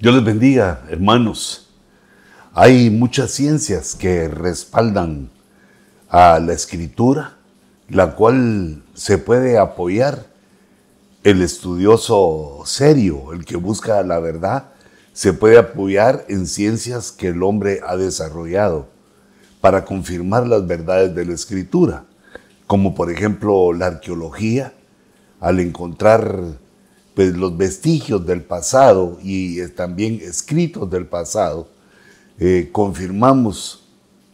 [0.00, 1.68] Dios les bendiga, hermanos.
[2.52, 5.30] Hay muchas ciencias que respaldan
[6.08, 7.36] a la escritura,
[7.88, 10.26] la cual se puede apoyar.
[11.22, 14.72] El estudioso serio, el que busca la verdad,
[15.12, 18.88] se puede apoyar en ciencias que el hombre ha desarrollado
[19.60, 22.04] para confirmar las verdades de la escritura,
[22.66, 24.74] como por ejemplo la arqueología,
[25.40, 26.58] al encontrar
[27.14, 31.68] pues, los vestigios del pasado y eh, también escritos del pasado,
[32.38, 33.84] eh, confirmamos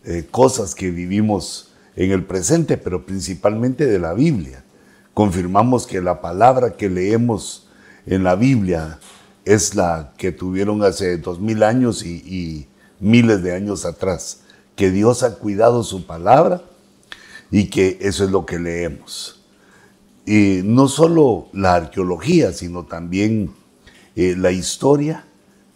[0.05, 4.65] eh, cosas que vivimos en el presente, pero principalmente de la Biblia.
[5.12, 7.69] Confirmamos que la palabra que leemos
[8.07, 8.99] en la Biblia
[9.45, 12.66] es la que tuvieron hace dos mil años y, y
[13.01, 14.41] miles de años atrás,
[14.77, 16.62] que Dios ha cuidado su palabra
[17.51, 19.40] y que eso es lo que leemos.
[20.33, 23.52] Y no solo la arqueología, sino también
[24.15, 25.25] eh, la historia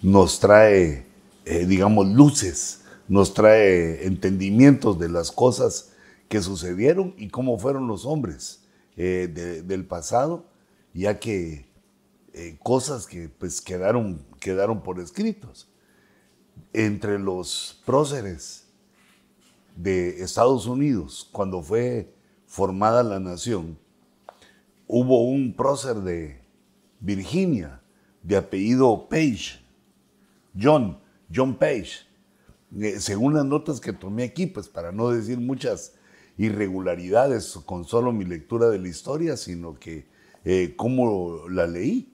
[0.01, 1.07] nos trae,
[1.45, 5.91] eh, digamos, luces, nos trae entendimientos de las cosas
[6.29, 8.63] que sucedieron y cómo fueron los hombres
[8.97, 10.45] eh, del pasado,
[10.93, 11.67] ya que
[12.63, 15.69] cosas que pues quedaron, quedaron por escritos.
[16.73, 18.67] Entre los próceres
[19.75, 22.15] de Estados Unidos, cuando fue
[22.47, 23.83] formada la nación,
[24.87, 26.41] hubo un prócer de
[27.01, 27.81] Virginia
[28.23, 29.61] de apellido Page,
[30.61, 30.99] John,
[31.35, 32.07] John Page.
[32.81, 35.95] Eh, según las notas que tomé aquí, pues para no decir muchas
[36.37, 40.07] irregularidades con solo mi lectura de la historia, sino que
[40.45, 42.11] eh, cómo la leí.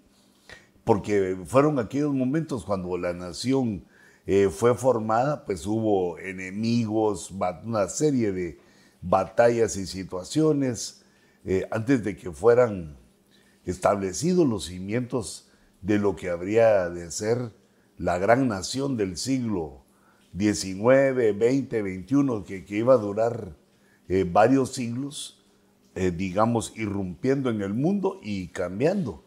[0.85, 3.85] Porque fueron aquellos momentos cuando la nación
[4.27, 7.33] eh, fue formada, pues hubo enemigos,
[7.65, 8.59] una serie de
[9.01, 11.00] batallas y situaciones
[11.45, 12.99] eh, antes de que fueran
[13.65, 17.53] establecidos los cimientos de lo que habría de ser
[17.97, 19.85] la gran nación del siglo
[20.39, 23.57] XIX, XX, XXI, que, iba a durar
[24.09, 25.43] eh, varios siglos,
[25.95, 29.25] eh, digamos, irrumpiendo en el mundo y cambiando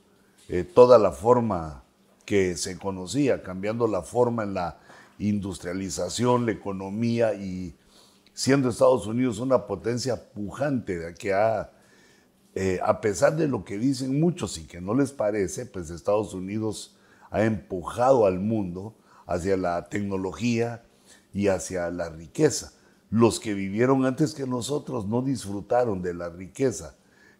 [0.76, 1.84] toda la forma
[2.26, 4.78] que se conocía, cambiando la forma en la
[5.18, 7.76] industrialización, la economía y
[8.34, 11.72] siendo Estados Unidos una potencia pujante que ha
[12.56, 16.34] eh, a pesar de lo que dicen muchos y que no les parece, pues Estados
[16.34, 16.96] Unidos
[17.32, 20.84] ha empujado al mundo hacia la tecnología
[21.34, 22.74] y hacia la riqueza.
[23.10, 26.96] Los que vivieron antes que nosotros no disfrutaron de la riqueza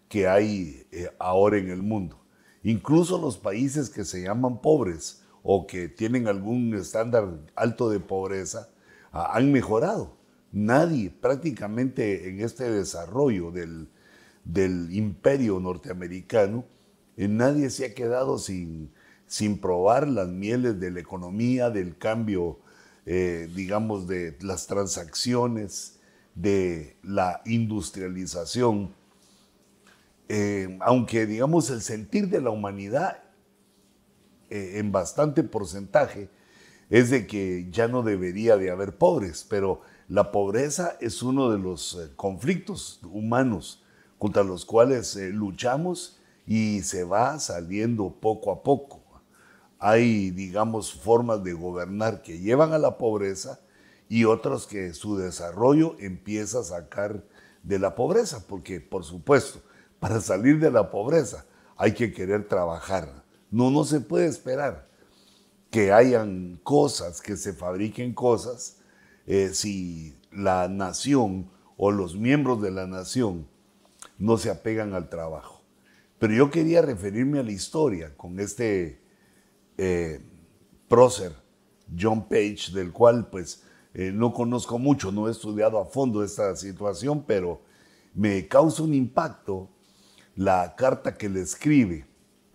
[0.10, 2.20] que hay eh, ahora en el mundo.
[2.64, 8.70] Incluso los países que se llaman pobres o que tienen algún estándar alto de pobreza
[9.12, 10.16] ah, han mejorado.
[10.52, 13.90] Nadie prácticamente en este desarrollo del,
[14.44, 16.66] del imperio norteamericano,
[17.16, 18.92] eh, nadie se ha quedado sin,
[19.28, 22.60] sin probar las mieles de la economía, del cambio,
[23.06, 26.00] eh, digamos, de las transacciones,
[26.36, 28.94] de la industrialización.
[30.30, 33.20] Eh, aunque, digamos, el sentir de la humanidad
[34.50, 36.30] en bastante porcentaje
[36.92, 41.58] es de que ya no debería de haber pobres, pero la pobreza es uno de
[41.58, 43.83] los conflictos humanos
[44.24, 46.18] contra los cuales eh, luchamos
[46.48, 49.04] y se va saliendo poco a poco.
[49.80, 53.60] Hay, digamos, formas de gobernar que llevan a la pobreza
[54.08, 57.22] y otras que su desarrollo empieza a sacar
[57.64, 59.60] de la pobreza, porque por supuesto,
[60.00, 61.46] para salir de la pobreza
[61.76, 63.26] hay que querer trabajar.
[63.52, 64.88] No, no se puede esperar
[65.70, 68.78] que hayan cosas, que se fabriquen cosas,
[69.28, 73.52] eh, si la nación o los miembros de la nación
[74.24, 75.62] no se apegan al trabajo.
[76.18, 79.02] Pero yo quería referirme a la historia con este
[79.78, 80.22] eh,
[80.88, 81.34] prócer,
[82.00, 83.64] John Page, del cual pues
[83.94, 87.64] eh, no conozco mucho, no he estudiado a fondo esta situación, pero
[88.14, 89.70] me causa un impacto
[90.38, 92.08] la carta que le escribe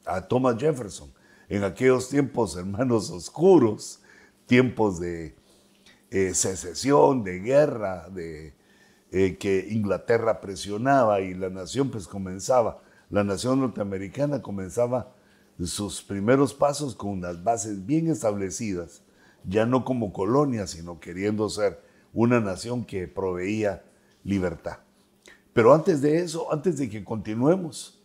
[0.07, 1.13] a Thomas Jefferson
[1.51, 4.01] en aquellos tiempos, hermanos, oscuros,
[4.47, 5.37] tiempos de
[6.11, 8.58] eh, secesión, de guerra, de
[9.11, 15.15] eh, que Inglaterra presionaba y la nación pues comenzaba, la nación norteamericana comenzaba
[15.65, 19.03] sus primeros pasos con unas bases bien establecidas,
[19.45, 21.83] ya no como colonia, sino queriendo ser
[22.13, 23.83] una nación que proveía
[24.25, 24.79] libertad.
[25.53, 28.01] Pero antes de eso, antes de que continuemos,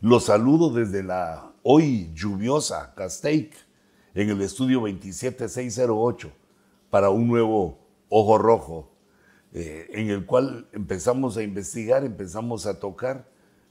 [0.00, 3.56] los saludo desde la hoy lluviosa Castaic
[4.14, 6.30] en el estudio 27608
[6.90, 8.95] para un nuevo Ojo Rojo
[9.58, 13.26] eh, en el cual empezamos a investigar, empezamos a tocar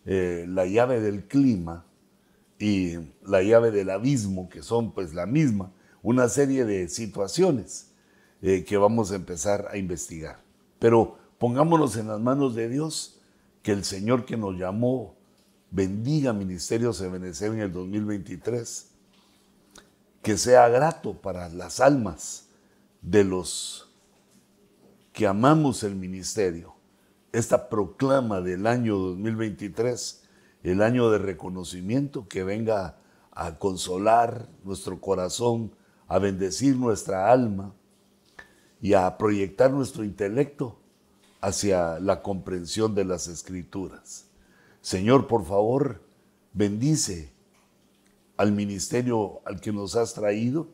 [0.07, 1.85] eh, la llave del clima
[2.57, 5.71] y la llave del abismo, que son pues la misma,
[6.01, 7.91] una serie de situaciones
[8.41, 10.39] eh, que vamos a empezar a investigar.
[10.79, 13.21] Pero pongámonos en las manos de Dios,
[13.61, 15.13] que el Señor que nos llamó
[15.69, 18.87] bendiga Ministerios Ebenezer en el 2023,
[20.23, 22.47] que sea grato para las almas
[23.03, 23.84] de los
[25.15, 26.75] que amamos el ministerio.
[27.31, 30.23] Esta proclama del año 2023,
[30.63, 32.97] el año de reconocimiento, que venga
[33.31, 35.71] a consolar nuestro corazón,
[36.07, 37.73] a bendecir nuestra alma
[38.81, 40.79] y a proyectar nuestro intelecto
[41.39, 44.27] hacia la comprensión de las escrituras.
[44.81, 46.01] Señor, por favor,
[46.51, 47.31] bendice
[48.35, 50.67] al ministerio al que nos has traído.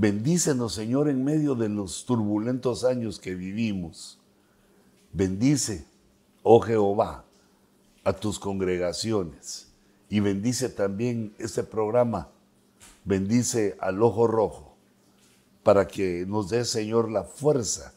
[0.00, 4.20] Bendícenos, Señor, en medio de los turbulentos años que vivimos.
[5.12, 5.86] Bendice,
[6.44, 7.24] oh Jehová,
[8.04, 9.72] a tus congregaciones
[10.08, 12.28] y bendice también este programa.
[13.04, 14.76] Bendice al ojo rojo
[15.64, 17.92] para que nos dé, Señor, la fuerza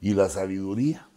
[0.00, 1.08] y la sabiduría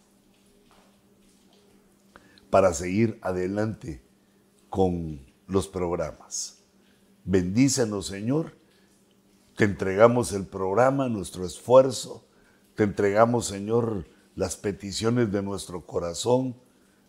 [2.50, 4.00] para seguir adelante
[4.68, 5.18] con
[5.48, 6.60] los programas.
[7.24, 8.59] Bendícenos, Señor.
[9.60, 12.24] Te entregamos el programa, nuestro esfuerzo.
[12.74, 16.56] Te entregamos, Señor, las peticiones de nuestro corazón.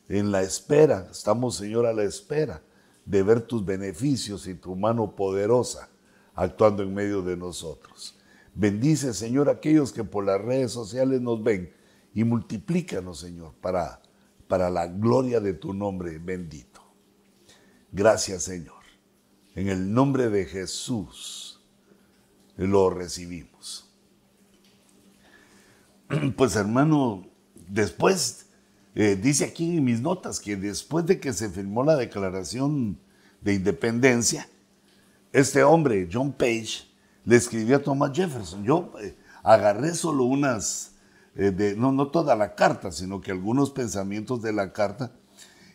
[0.10, 2.62] En la espera, estamos, Señor, a la espera
[3.06, 5.88] de ver tus beneficios y tu mano poderosa
[6.36, 8.20] actuando en medio de nosotros.
[8.54, 11.72] Bendice, Señor, aquellos que por las redes sociales nos ven
[12.14, 14.02] y multiplícanos, Señor, para
[14.50, 16.82] para la gloria de tu nombre bendito.
[17.94, 18.84] Gracias Señor.
[19.56, 21.51] En el nombre de Jesús
[22.68, 23.90] lo recibimos.
[26.36, 27.26] Pues hermano,
[27.68, 28.48] después,
[28.96, 33.00] eh, dice aquí en mis notas que después de que se firmó la declaración
[33.40, 34.50] de independencia,
[35.32, 36.86] este hombre, John Page,
[37.24, 38.64] le escribió a Thomas Jefferson.
[38.64, 40.92] Yo eh, agarré solo unas
[41.36, 45.12] eh, no, no toda la carta, sino que algunos pensamientos de la carta,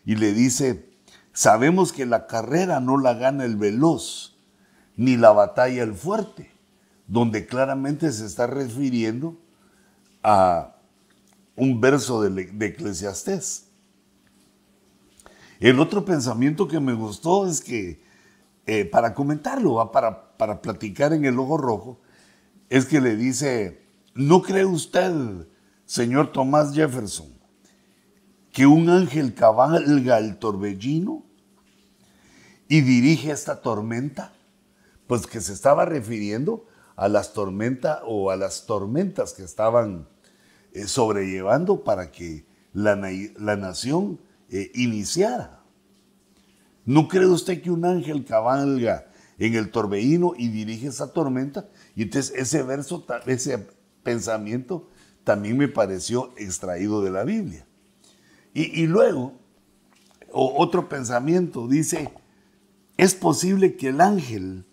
[0.04, 0.90] y le dice,
[1.32, 4.36] sabemos que la carrera no la gana el veloz,
[4.96, 6.50] ni la batalla el fuerte,
[7.06, 9.38] donde claramente se está refiriendo
[10.22, 10.76] a
[11.54, 13.68] un verso de, de Eclesiastés.
[15.60, 18.02] El otro pensamiento que me gustó es que,
[18.66, 22.00] eh, para comentarlo, para, para platicar en el ojo rojo,
[22.68, 23.86] es que le dice,
[24.16, 25.46] ¿No cree usted,
[25.84, 27.28] señor Tomás Jefferson,
[28.50, 31.22] que un ángel cabalga el torbellino
[32.66, 34.32] y dirige esta tormenta?
[35.06, 36.66] Pues que se estaba refiriendo
[36.96, 40.08] a las tormentas o a las tormentas que estaban
[40.72, 44.19] eh, sobrellevando para que la, nación
[44.50, 45.62] eh, iniciara.
[46.84, 49.06] ¿No cree usted que un ángel cabalga
[49.38, 51.69] en el torbellino y dirige esa tormenta?
[51.94, 53.66] Y entonces ese verso, ese
[54.02, 54.88] pensamiento
[55.25, 57.66] también me pareció extraído de la Biblia.
[58.54, 59.34] Y, luego,
[60.32, 62.10] otro pensamiento dice,
[62.96, 64.64] es posible que el ángel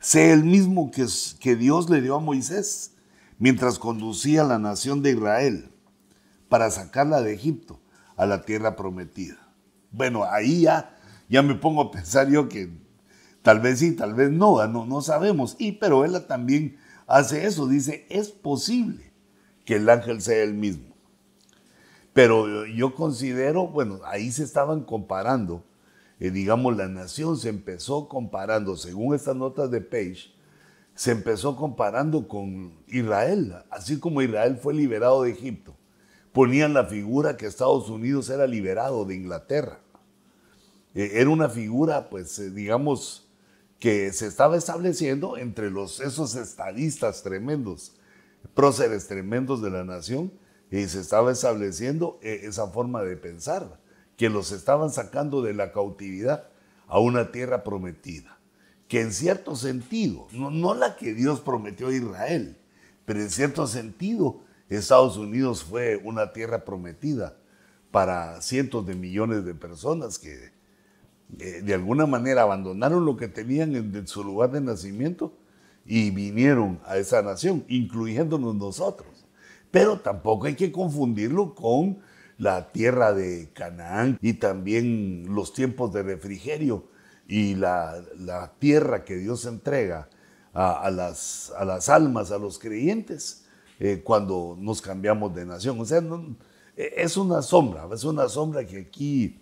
[0.00, 2.94] sea el mismo que, Dios le dio a Moisés
[3.38, 5.70] mientras conducía a la nación de Israel
[6.48, 7.78] para sacarla de Egipto
[8.16, 9.36] a la tierra prometida.
[9.92, 10.98] Bueno, ahí ya,
[11.28, 12.70] ya me pongo a pensar yo que
[13.42, 15.56] tal vez sí, tal vez no, no, no sabemos.
[15.58, 19.12] Y pero él también hace eso, dice, es posible
[19.64, 20.94] que el ángel sea el mismo.
[22.12, 25.62] Pero yo considero, bueno, ahí se estaban comparando,
[26.20, 30.32] eh, digamos, la nación se empezó comparando, según estas notas de Page,
[30.94, 35.74] se empezó comparando con Israel, así como Israel fue liberado de Egipto.
[36.32, 39.80] Ponían la figura que Estados Unidos era liberado de Inglaterra.
[40.94, 43.28] Eh, era una figura, pues, eh, digamos,
[43.78, 47.94] que se estaba estableciendo entre los, esos estadistas tremendos,
[48.54, 50.30] próceres tremendos de la nación,
[50.70, 53.80] y se estaba estableciendo eh, esa forma de pensar,
[54.20, 56.44] que los estaban sacando de la cautividad
[56.88, 58.36] a una tierra prometida,
[58.86, 62.58] que en cierto sentido, no, no la que Dios prometió a Israel,
[63.06, 67.38] pero en cierto sentido Estados Unidos fue una tierra prometida
[67.90, 70.52] para cientos de millones de personas que
[71.38, 75.32] eh, de alguna manera abandonaron lo que tenían en, su lugar de nacimiento
[75.86, 79.26] y vinieron a esa nación, incluyéndonos nosotros.
[79.70, 82.00] Pero tampoco hay que confundirlo con
[82.40, 86.88] la tierra de Canaán y también los tiempos de refrigerio
[87.28, 88.02] y la,
[88.58, 90.08] tierra que Dios entrega
[90.54, 93.44] a, las, a, las, almas, a los creyentes,
[93.78, 95.78] eh, cuando nos cambiamos de nación.
[95.78, 96.02] O sea,
[96.76, 99.38] e, es una sombra, es una sombra que aquí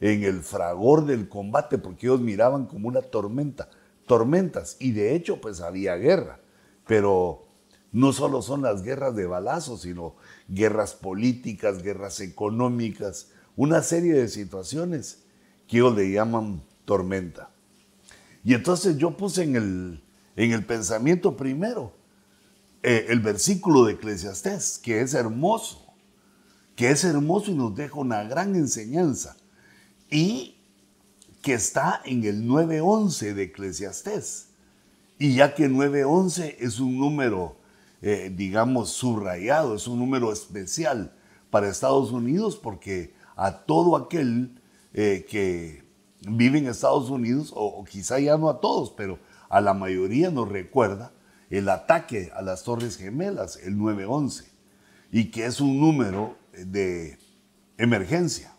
[0.00, 3.70] en el fragor del combate, porque ellos miraban como una tormenta,
[4.06, 6.40] tormentas, y de hecho pues había guerra,
[6.84, 7.46] pero
[7.94, 10.16] no solo son las guerras de balazos, sino
[10.48, 15.22] guerras políticas, guerras económicas, una serie de situaciones
[15.68, 17.50] que ellos le llaman tormenta.
[18.42, 20.02] Y entonces yo puse en el,
[20.34, 21.92] en el pensamiento primero
[22.82, 25.94] eh, el versículo de Eclesiastés, que es hermoso,
[26.74, 29.36] que es hermoso y nos deja una gran enseñanza,
[30.10, 30.56] y
[31.42, 34.48] que está en el 9.11 de Eclesiastés.
[35.16, 37.62] Y ya que 9.11 es un número
[38.06, 41.16] eh, digamos, subrayado, es un número especial
[41.48, 44.60] para Estados Unidos porque a todo aquel
[44.92, 45.84] eh, que
[46.28, 49.18] vive en Estados Unidos, o, quizá ya no a todos, pero
[49.48, 51.12] a la mayoría nos recuerda
[51.48, 54.52] el ataque a las Torres Gemelas, el 911,
[55.10, 57.18] y que es un número de
[57.78, 58.54] emergencia.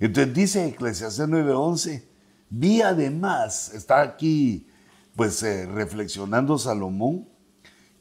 [0.00, 2.02] Entonces dice Eclesiastes 9:11,
[2.48, 4.68] vi además, está aquí
[5.16, 7.28] pues eh, reflexionando Salomón,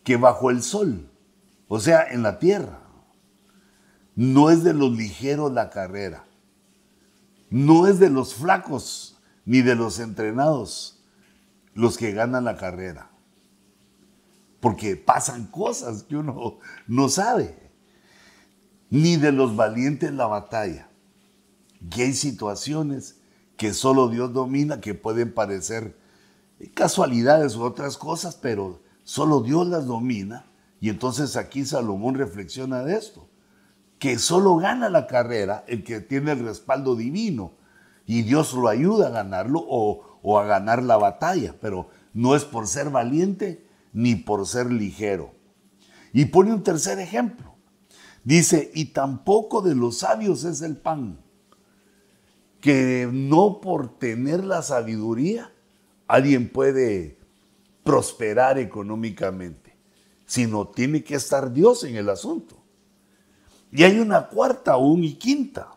[0.04, 1.10] que bajo el sol,
[1.68, 2.80] o sea, en la tierra,
[4.16, 6.26] no es de los ligeros la carrera,
[7.50, 11.04] no es de los flacos ni de los entrenados
[11.74, 13.10] los que ganan la carrera,
[14.60, 17.72] porque pasan cosas que uno no sabe,
[18.90, 20.90] ni de los valientes la batalla,
[21.90, 23.18] que hay situaciones
[23.56, 25.98] que solo Dios domina, que pueden parecer
[26.74, 30.46] casualidades u otras cosas, pero Solo Dios las domina.
[30.80, 33.30] Y entonces aquí Salomón reflexiona de esto,
[34.00, 37.54] que solo gana la carrera el que tiene el respaldo divino
[38.08, 42.68] y Dios lo ayuda a ganarlo o, a ganar la batalla, pero no es por
[42.68, 45.34] ser valiente ni por ser ligero.
[46.14, 47.56] Y pone un tercer ejemplo.
[48.24, 51.20] Dice, y tampoco de los sabios es el pan,
[52.60, 55.52] que no por tener la sabiduría
[56.08, 57.21] alguien puede
[57.84, 59.76] prosperar económicamente,
[60.26, 62.58] sino tiene que estar Dios en el asunto.
[63.72, 65.76] Y hay una cuarta aún y quinta.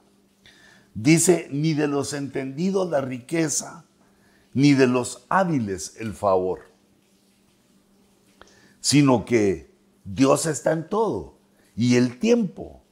[0.95, 3.85] Dice, ni de los entendidos la riqueza,
[4.53, 6.61] ni de los hábiles el favor,
[8.81, 11.35] sino que Dios está en todo
[11.75, 12.83] y el tiempo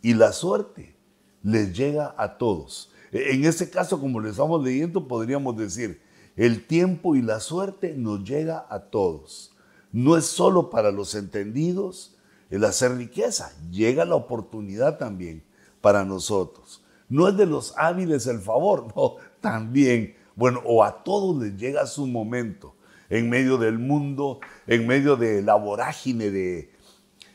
[0.00, 0.96] y la suerte
[1.42, 2.90] les llega a todos.
[3.12, 6.00] En este caso, como le estamos leyendo, podríamos decir,
[6.40, 9.52] el tiempo y la suerte nos llega a todos.
[9.92, 12.16] No es solo para los entendidos
[12.48, 15.44] el hacer riqueza, llega la oportunidad también
[15.82, 16.82] para nosotros.
[17.10, 21.84] No es de los hábiles el favor, no, también, bueno, o a todos les llega
[21.84, 22.74] su momento
[23.10, 26.72] en medio del mundo, en medio de la vorágine de,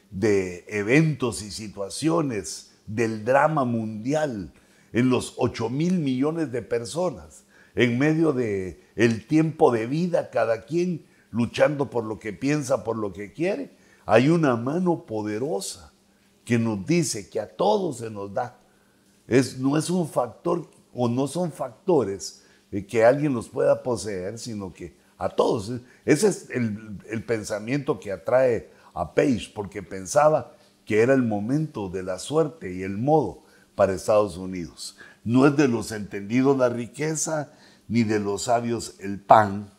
[0.09, 4.51] de eventos y situaciones, del drama mundial,
[4.93, 7.45] en los 8 mil millones de personas
[7.75, 12.97] en medio de el tiempo de vida, cada quien luchando por lo que piensa, por
[12.97, 13.75] lo que quiere,
[14.05, 15.91] hay una mano poderosa
[16.43, 18.59] que nos dice que a todos se nos da.
[19.57, 22.43] No es un factor o no son factores
[22.87, 25.71] que alguien los pueda poseer, sino que a todos.
[26.05, 31.89] Ese es el, el pensamiento que atrae a Page, porque pensaba que era el momento
[31.89, 33.43] de la suerte y el modo
[33.75, 34.97] para Estados Unidos.
[35.23, 37.51] No es de los entendidos la riqueza,
[37.87, 39.71] ni de los sabios el pan,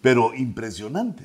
[0.00, 1.24] pero impresionante,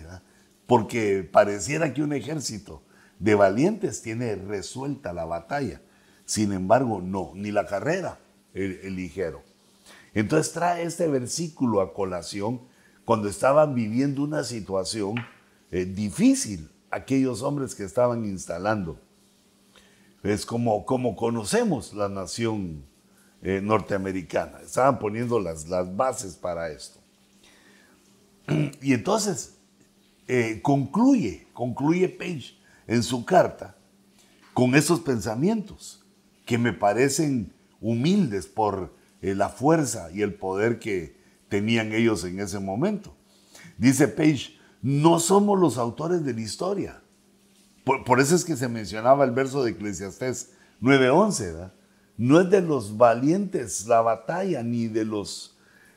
[0.66, 2.84] porque pareciera que un ejército
[3.20, 5.82] de valientes tiene resuelta la batalla.
[6.26, 8.20] Sin embargo, no, ni la carrera
[8.54, 9.44] el, ligero.
[10.14, 12.62] Entonces trae este versículo a colación
[13.06, 15.16] cuando estaban viviendo una situación
[15.72, 19.00] eh, difícil aquellos hombres que estaban instalando.
[20.24, 22.84] Es como, como conocemos la nación
[23.42, 24.60] eh, norteamericana.
[24.62, 27.00] Estaban poniendo las, las, bases para esto.
[28.82, 29.58] Y entonces
[30.28, 33.76] eh, concluye, concluye Page en su carta
[34.54, 36.04] con esos pensamientos
[36.46, 41.18] que me parecen humildes por eh, la fuerza y el poder que
[41.50, 43.16] tenían ellos en ese momento.
[43.78, 47.02] Dice Page, no somos los autores de la historia.
[47.84, 50.52] Por, eso es que se mencionaba el verso de Eclesiastés
[50.82, 51.74] 9:11, ¿verdad?
[52.18, 55.56] No es de los valientes la batalla, ni de los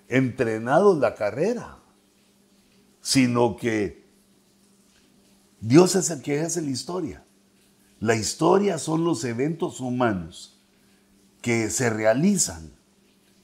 [0.08, 1.78] entrenados la carrera,
[3.00, 4.04] sino que
[5.60, 7.24] Dios es el que hace la historia.
[8.00, 10.58] La historia son los eventos humanos
[11.42, 12.70] que se realizan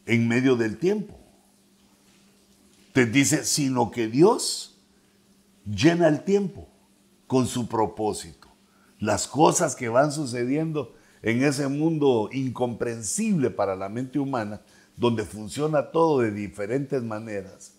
[0.07, 1.19] en medio del tiempo.
[2.93, 4.79] Te dice, sino que Dios
[5.67, 6.69] llena el tiempo
[7.27, 8.49] con su propósito.
[8.99, 14.61] Las cosas que van sucediendo en ese mundo incomprensible para la mente humana,
[14.97, 17.73] donde funciona todo de diferentes maneras,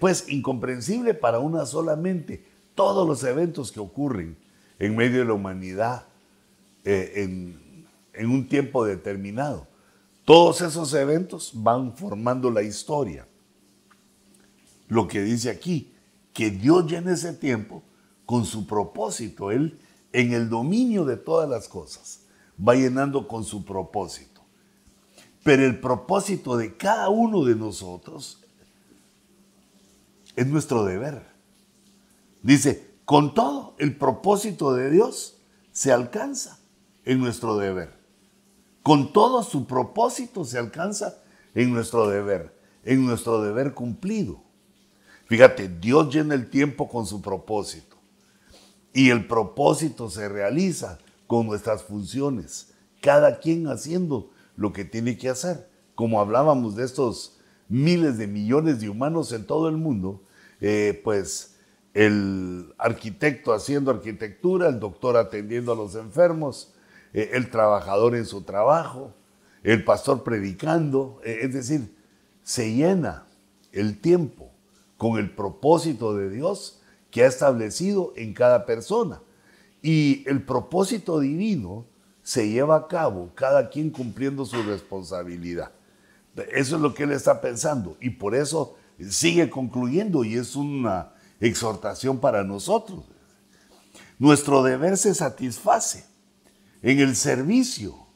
[0.00, 4.36] pues incomprensible para una sola mente, todos los eventos que ocurren
[4.78, 6.04] en medio de la humanidad
[6.84, 9.66] eh, en, en un tiempo determinado.
[10.24, 13.26] Todos esos eventos van formando la historia.
[14.88, 15.92] Lo que dice aquí,
[16.32, 17.82] que Dios llena ese tiempo
[18.24, 19.50] con su propósito.
[19.50, 19.78] Él,
[20.12, 22.19] en el dominio de todas las cosas,
[22.66, 24.40] va llenando con su propósito.
[25.42, 28.40] Pero el propósito de cada uno de nosotros
[30.36, 31.26] es nuestro deber.
[32.42, 35.38] Dice, con todo, el propósito de Dios
[35.72, 36.58] se alcanza
[37.04, 37.98] en nuestro deber.
[38.82, 41.18] Con todo su propósito se alcanza
[41.54, 44.42] en nuestro deber, en nuestro deber cumplido.
[45.26, 47.96] Fíjate, Dios llena el tiempo con su propósito
[48.92, 50.98] y el propósito se realiza
[51.30, 55.70] con nuestras funciones, cada quien haciendo lo que tiene que hacer.
[55.94, 60.24] Como hablábamos de estos miles de millones de humanos en todo el mundo,
[60.60, 61.54] eh, pues
[61.94, 66.74] el arquitecto haciendo arquitectura, el doctor atendiendo a los enfermos,
[67.12, 69.14] eh, el trabajador en su trabajo,
[69.62, 71.94] el pastor predicando, eh, es decir,
[72.42, 73.28] se llena
[73.70, 74.50] el tiempo
[74.96, 76.82] con el propósito de Dios
[77.12, 79.22] que ha establecido en cada persona.
[79.82, 81.86] Y el propósito divino
[82.22, 85.72] se lleva a cabo, cada quien cumpliendo su responsabilidad.
[86.52, 88.76] Eso es lo que él está pensando y por eso
[89.08, 93.04] sigue concluyendo y es una exhortación para nosotros.
[94.18, 96.04] Nuestro deber se satisface
[96.82, 98.06] en el servicio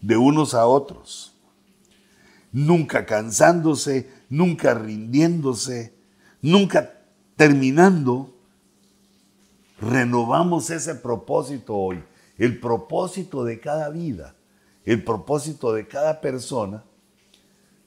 [0.00, 1.34] de unos a otros,
[2.52, 5.94] nunca cansándose, nunca rindiéndose,
[6.42, 7.00] nunca
[7.36, 8.33] terminando,
[9.84, 12.02] renovamos ese propósito hoy,
[12.38, 14.34] el propósito de cada vida,
[14.84, 16.84] el propósito de cada persona,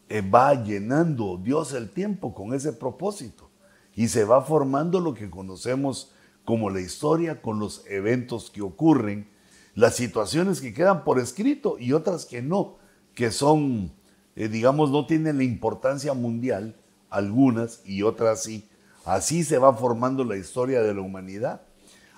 [0.10, 3.50] eh, va llenando Dios el tiempo con ese propósito.
[3.96, 6.14] Y se va formando lo que conocemos
[6.46, 9.30] como la historia con los eventos que ocurren,
[9.76, 12.78] las situaciones que quedan por escrito y otras que no,
[13.16, 13.92] que son,
[14.36, 16.76] eh, digamos, no tienen la importancia mundial,
[17.10, 18.70] algunas y otras sí,
[19.08, 21.62] Así se va formando la historia de la humanidad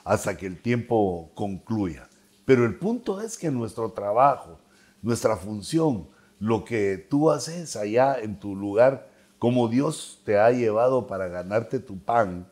[0.09, 2.09] hasta que el tiempo concluya.
[2.43, 4.59] Pero el punto es que nuestro trabajo,
[5.03, 11.05] nuestra función, lo que tú haces allá en tu lugar, como Dios te ha llevado
[11.05, 12.49] para ganarte tu pan,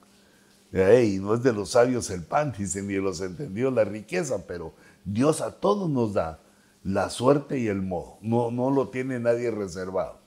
[0.72, 4.46] y no es de los sabios el pan, dicen, ni de los entendidos la riqueza,
[4.46, 6.40] pero Dios a todos nos da
[6.84, 10.20] la suerte y el modo, no, no lo tiene nadie reservado.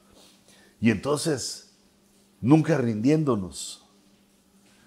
[0.81, 1.79] Y entonces,
[2.41, 3.89] nunca rindiéndonos,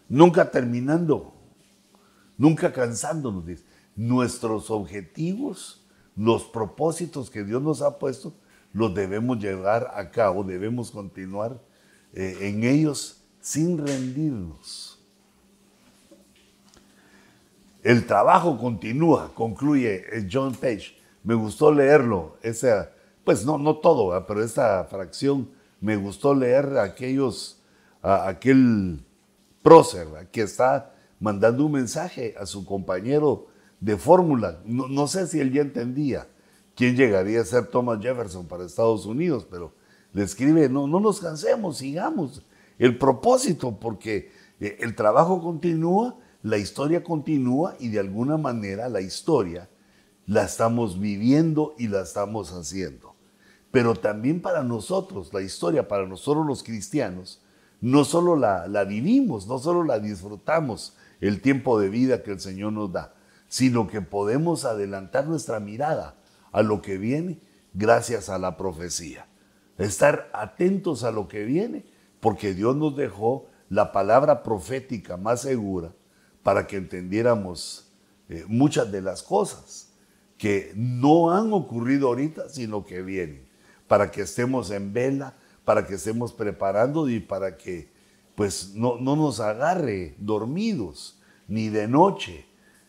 [0.10, 1.34] nunca terminando,
[2.38, 3.44] nunca cansándonos.
[3.96, 8.34] Nuestros objetivos, los propósitos que Dios nos ha puesto,
[8.74, 11.62] los debemos llevar a cabo, debemos continuar
[12.14, 15.00] eh, en ellos sin rendirnos.
[17.84, 20.98] El trabajo continúa, concluye eh, John Page.
[21.24, 22.92] Me gustó leerlo, esa,
[23.24, 27.62] pues no, no todo, pero esta fracción me gustó leer aquellos,
[28.02, 29.06] aquel
[29.62, 30.94] prócer, que está
[31.24, 33.48] mandando un mensaje a su compañero
[33.80, 34.60] de fórmula.
[34.66, 36.28] No, sé si él ya entendía
[36.76, 39.74] quién llegaría a ser Thomas Jefferson para Estados Unidos, pero
[40.12, 42.44] le escribe, no, no nos cansemos, sigamos
[42.78, 49.00] el propósito, porque eh, el trabajo continúa, la historia continúa y de alguna manera la
[49.00, 49.70] historia
[50.26, 53.16] la estamos viviendo y la estamos haciendo.
[53.72, 57.42] Pero también para nosotros, la historia, para nosotros los cristianos,
[57.80, 62.74] no solo la, vivimos, no solo la disfrutamos el tiempo de vida que el Señor
[62.74, 63.14] nos da,
[63.48, 66.18] sino que podemos adelantar nuestra mirada
[66.52, 67.40] a lo que viene
[67.74, 69.26] gracias a la profecía.
[69.78, 71.86] Estar atentos a lo que viene,
[72.20, 75.94] porque Dios nos dejó la palabra profética más segura
[76.44, 77.90] para que entendiéramos
[78.28, 79.94] eh, muchas de las cosas
[80.38, 83.48] que no han ocurrido ahorita, sino que vienen,
[83.88, 87.93] para que estemos en vela, para que estemos preparando y para que
[88.36, 92.46] pues no, no nos agarre dormidos, ni de noche,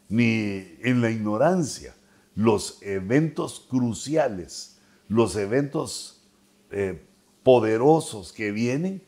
[0.09, 1.95] ni en la ignorancia.
[2.35, 4.79] Los eventos cruciales,
[5.09, 6.23] los eventos
[6.71, 7.05] eh,
[7.43, 9.03] poderosos que vienen,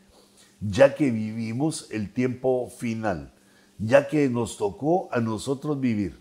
[0.61, 3.33] ya que vivimos el tiempo final,
[3.77, 6.17] ya que nos tocó a nosotros vivir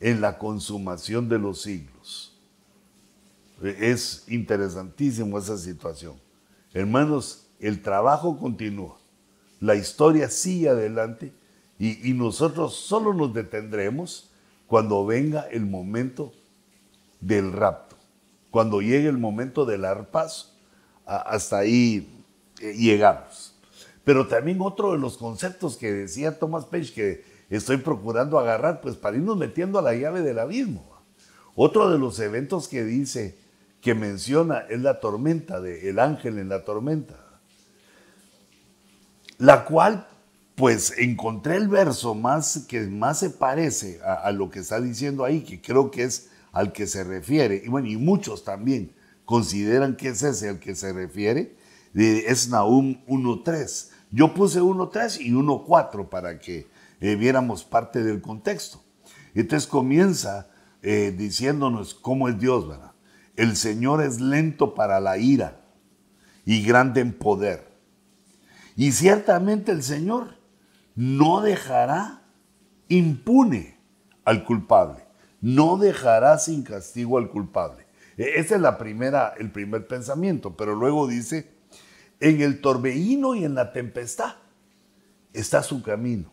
[0.00, 2.38] en la consumación de los siglos.
[3.62, 6.14] Es interesantísimo esa situación.
[6.72, 8.97] Hermanos, el trabajo continúa,
[9.60, 11.32] la historia sigue adelante
[11.78, 14.30] y, nosotros solo nos detendremos
[14.66, 16.32] cuando venga el momento
[17.20, 17.96] del rapto.
[18.50, 20.52] Cuando llegue el momento del arpazo,
[21.06, 22.24] hasta ahí
[22.60, 23.54] eh, llegamos.
[24.02, 28.96] Pero también otro de los conceptos que decía Thomas Page que estoy procurando agarrar, pues
[28.96, 30.84] para irnos metiendo a la llave del abismo.
[31.54, 33.38] Otro de los eventos que dice,
[33.80, 37.27] que menciona, es la tormenta, de el ángel en la tormenta.
[39.38, 40.08] La cual,
[40.56, 45.42] pues encontré el verso más que más se parece a, lo que está diciendo ahí,
[45.42, 48.92] que creo que es al que se refiere, y bueno, y muchos también
[49.24, 51.54] consideran que es ese al que se refiere,
[51.94, 53.90] es Nahum 1.3.
[54.10, 56.66] Yo puse 1.3 y 1.4 para que
[57.00, 58.82] eh, viéramos parte del contexto.
[59.34, 60.48] Entonces comienza
[60.82, 62.92] eh, diciéndonos cómo es Dios, ¿verdad?
[63.36, 65.60] El Señor es lento para la ira
[66.44, 67.67] y grande en poder.
[68.78, 70.38] Y ciertamente el Señor
[70.94, 72.22] no dejará
[72.88, 73.78] impune
[74.24, 75.08] al culpable
[75.40, 77.86] no dejará sin castigo al culpable.
[78.16, 81.50] E, ese es la primera, el primer pensamiento, pero luego dice,
[82.20, 84.34] en el torbellino y en la tempestad
[85.32, 86.32] está su camino.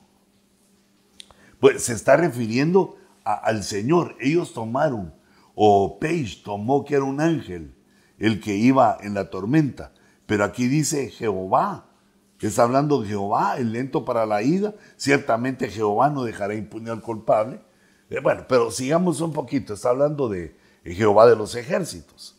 [1.60, 4.16] Pues se está refiriendo al Señor.
[4.20, 5.14] Ellos tomaron,
[5.56, 7.76] o Page tomó que era un ángel
[8.18, 9.94] el que iba en la tormenta,
[10.26, 11.85] pero aquí dice Jehová.
[12.48, 14.74] Está hablando de Jehová, el lento para la ida.
[14.98, 17.60] Ciertamente Jehová no dejará impune al culpable
[18.10, 22.36] eh, bueno, pero sigamos un poquito, está hablando de Jehová de los ejércitos.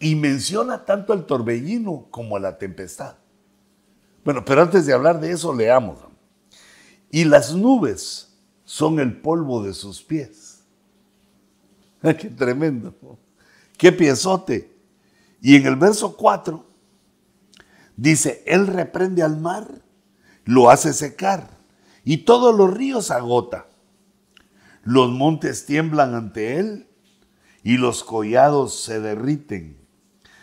[0.00, 3.16] Y menciona tanto el torbellino como la tempestad.
[4.24, 5.98] Bueno, pero antes de hablar de eso, leamos.
[7.10, 10.64] Y las nubes son el polvo de sus pies.
[12.02, 12.92] ¡Qué tremendo!
[13.78, 14.74] ¡Qué piezote!
[15.40, 16.64] Y en el verso 4
[17.96, 19.82] dice, Él reprende al mar,
[20.44, 21.50] lo hace secar,
[22.04, 23.66] y todos los ríos agota.
[24.84, 26.86] Los montes tiemblan ante él
[27.62, 29.78] y los collados se derriten.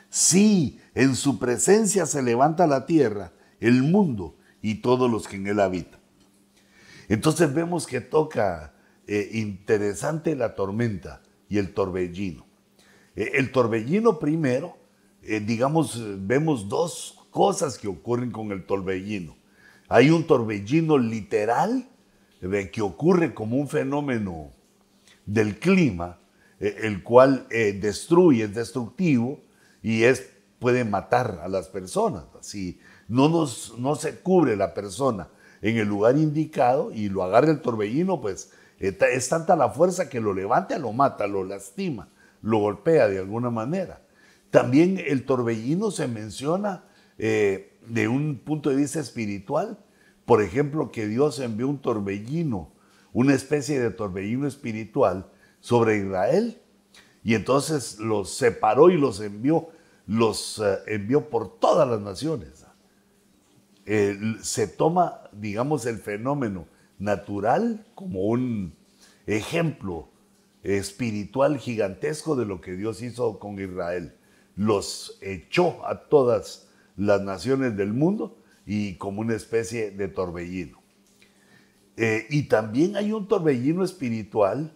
[0.10, 5.48] Sí, en su presencia se levanta la tierra, el mundo y todos los que en
[5.48, 6.00] él habitan.
[7.08, 8.74] Entonces vemos que toca
[9.06, 12.48] eh, interesante la tormenta y el torbellino.
[13.16, 14.78] Eh, el torbellino primero,
[15.22, 19.36] eh, digamos, vemos dos cosas que ocurren con el torbellino.
[19.88, 21.88] Hay un torbellino literal
[22.72, 24.52] que ocurre como un fenómeno
[25.26, 26.20] del clima,
[26.60, 29.40] eh, el cual eh, destruye, es destructivo
[29.82, 32.26] y es, puede matar a las personas.
[32.42, 35.30] Si no, nos, no se cubre la persona
[35.62, 40.10] en el lugar indicado y lo agarra el torbellino, pues eh, es tanta la fuerza
[40.10, 42.10] que lo levanta, lo mata, lo lastima,
[42.42, 44.02] lo golpea de alguna manera.
[44.50, 46.86] También el torbellino se menciona
[47.22, 49.78] de un punto de vista espiritual,
[50.26, 52.72] por ejemplo, que Dios envió un torbellino,
[53.14, 55.30] una especie de torbellino espiritual
[55.60, 56.62] sobre Israel
[57.24, 59.70] y entonces los separó y los envió,
[60.08, 62.66] los eh, envió por todas las naciones.
[64.42, 68.74] se toma, digamos, el fenómeno natural como un
[69.26, 70.10] ejemplo
[70.64, 74.16] espiritual gigantesco de lo que Dios hizo con Israel.
[74.56, 80.82] Los echó a todas las naciones del mundo y como una especie de torbellino.
[81.98, 84.76] Eh, y también hay un torbellino espiritual,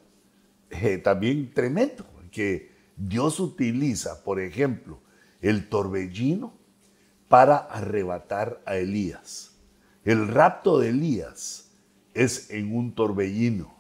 [0.70, 5.00] eh, también tremendo, que Dios utiliza, por ejemplo,
[5.42, 6.54] el torbellino
[7.28, 9.56] para arrebatar a Elías.
[10.04, 11.72] El rapto de Elías
[12.14, 13.76] es en un torbellino.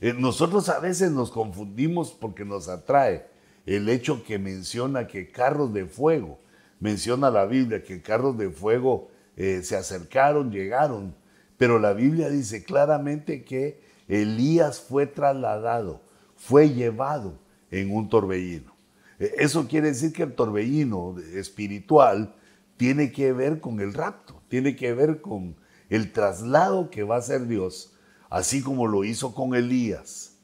[0.00, 3.26] Eh, nosotros a veces nos confundimos porque nos atrae
[3.66, 6.38] el hecho que menciona que carros de fuego,
[6.82, 11.14] menciona la Biblia que carros de fuego eh, se acercaron, llegaron,
[11.56, 16.02] pero la Biblia dice claramente que Elías fue trasladado,
[16.34, 17.38] fue llevado
[17.70, 18.74] en un torbellino.
[19.20, 22.34] E, eso quiere decir que el torbellino espiritual
[22.76, 25.54] tiene que ver con el rapto, tiene que ver con
[25.88, 27.94] el traslado que va a hacer Dios,
[28.28, 30.36] así como lo hizo con Elías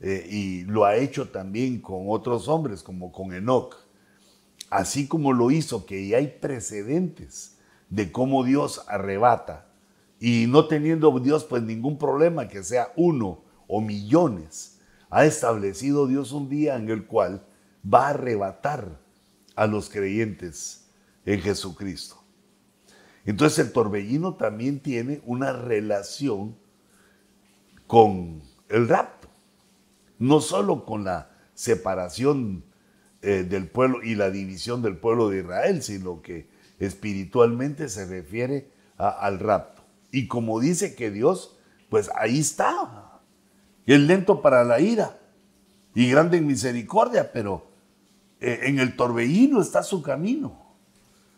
[0.00, 3.87] eh, y lo ha hecho también con otros hombres, como con Enoch,
[4.70, 7.58] así como lo hizo, que hay precedentes
[7.90, 9.66] de cómo Dios arrebata
[10.20, 16.32] y no teniendo Dios pues ningún problema que sea uno o millones, ha establecido Dios
[16.32, 17.46] un día en el cual
[17.82, 18.98] va a arrebatar
[19.54, 20.88] a los creyentes
[21.24, 22.22] en Jesucristo.
[23.24, 26.56] Entonces el torbellino también tiene una relación
[27.86, 29.28] con el rapto,
[30.18, 32.64] no solo con la separación
[33.22, 38.70] eh, del pueblo y la división del pueblo de Israel, sino que espiritualmente se refiere
[38.96, 39.82] al rapto.
[40.10, 41.56] Y como dice que Dios,
[41.88, 43.20] pues ahí está.
[43.86, 45.18] Es lento para la ira
[45.94, 47.68] y grande en misericordia, pero
[48.40, 50.76] eh, en el torbellino está su camino.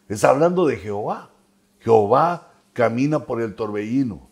[0.08, 1.30] Está hablando de Jehová.
[1.78, 4.28] Jehová camina por el torbellino.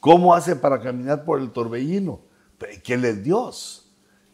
[0.00, 2.20] ¿Cómo hace para caminar por el torbellino?
[2.82, 3.79] Que Él es Dios.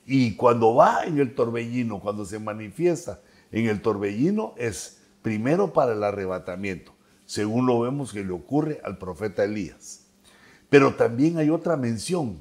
[0.07, 5.93] Y cuando va en el torbellino, cuando se manifiesta en el torbellino, es primero para
[5.93, 10.07] el arrebatamiento, según lo vemos que le ocurre al profeta Elías.
[10.69, 12.41] Pero también hay otra mención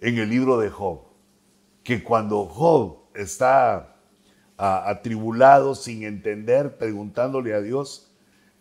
[0.00, 1.00] en el libro de Job,
[1.82, 3.96] que cuando Job está
[4.56, 8.10] atribulado, sin entender, preguntándole a Dios,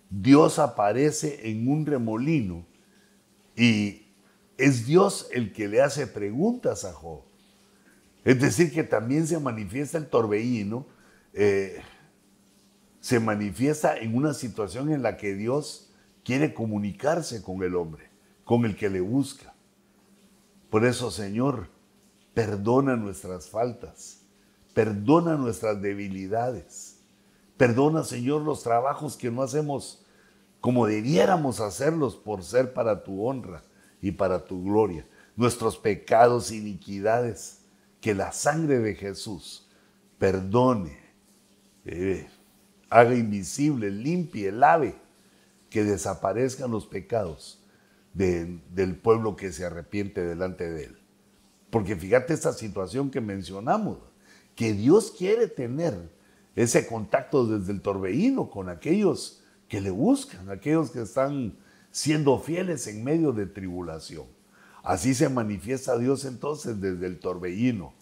[0.10, 2.66] Dios aparece en un remolino
[3.56, 4.08] y
[4.58, 7.31] es Dios el que le hace preguntas a Job.
[8.24, 10.86] Es decir, que también se manifiesta el torbellino,
[11.34, 11.82] eh,
[13.00, 15.92] se manifiesta en una situación en la que Dios
[16.24, 18.10] quiere comunicarse con el hombre,
[18.46, 19.56] con el que le busca.
[20.70, 21.68] Por eso, Señor,
[22.36, 24.22] perdona nuestras faltas,
[24.74, 27.00] perdona nuestras debilidades,
[27.58, 30.06] perdona, Señor, los trabajos que no hacemos
[30.60, 33.64] como debiéramos hacerlos por ser para tu honra
[34.00, 37.61] y para tu gloria, nuestros pecados, iniquidades
[38.02, 39.70] que la sangre de Jesús
[40.18, 40.98] perdone,
[41.86, 42.28] eh,
[42.90, 44.96] haga invisible, limpie, lave,
[45.70, 47.64] que desaparezcan los pecados
[48.14, 50.98] del pueblo que se arrepiente delante de él.
[51.70, 54.00] Porque fíjate esta situación que mencionamos,
[54.56, 56.12] que Dios quiere tener
[56.56, 61.58] ese contacto desde el torbellino con aquellos que le buscan, aquellos que están
[61.92, 64.26] siendo fieles en medio de tribulación.
[64.84, 67.94] Así se manifiesta Dios entonces desde el torbellino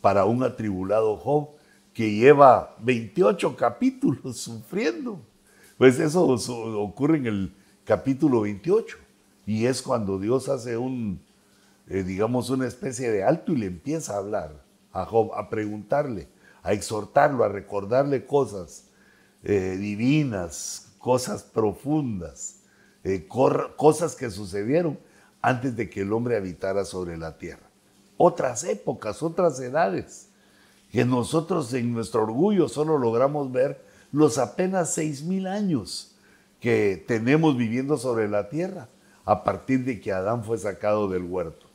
[0.00, 1.50] para un atribulado Job
[1.92, 5.20] que lleva 28 capítulos sufriendo.
[5.78, 6.24] Pues eso
[6.80, 8.96] ocurre en el capítulo 28
[9.46, 11.20] y es cuando Dios hace un,
[11.88, 16.28] eh, digamos, una especie de alto y le empieza a hablar a Job, a preguntarle,
[16.62, 18.84] a exhortarlo, a recordarle cosas
[19.42, 22.60] eh, divinas, cosas profundas,
[23.02, 24.98] eh, cosas que sucedieron
[25.42, 27.68] antes de que el hombre habitara sobre la tierra.
[28.16, 30.28] Otras épocas, otras edades,
[30.90, 36.14] que nosotros en nuestro orgullo solo logramos ver los apenas seis mil años
[36.60, 38.88] que tenemos viviendo sobre la tierra
[39.24, 41.66] a partir de que Adán fue sacado del huerto.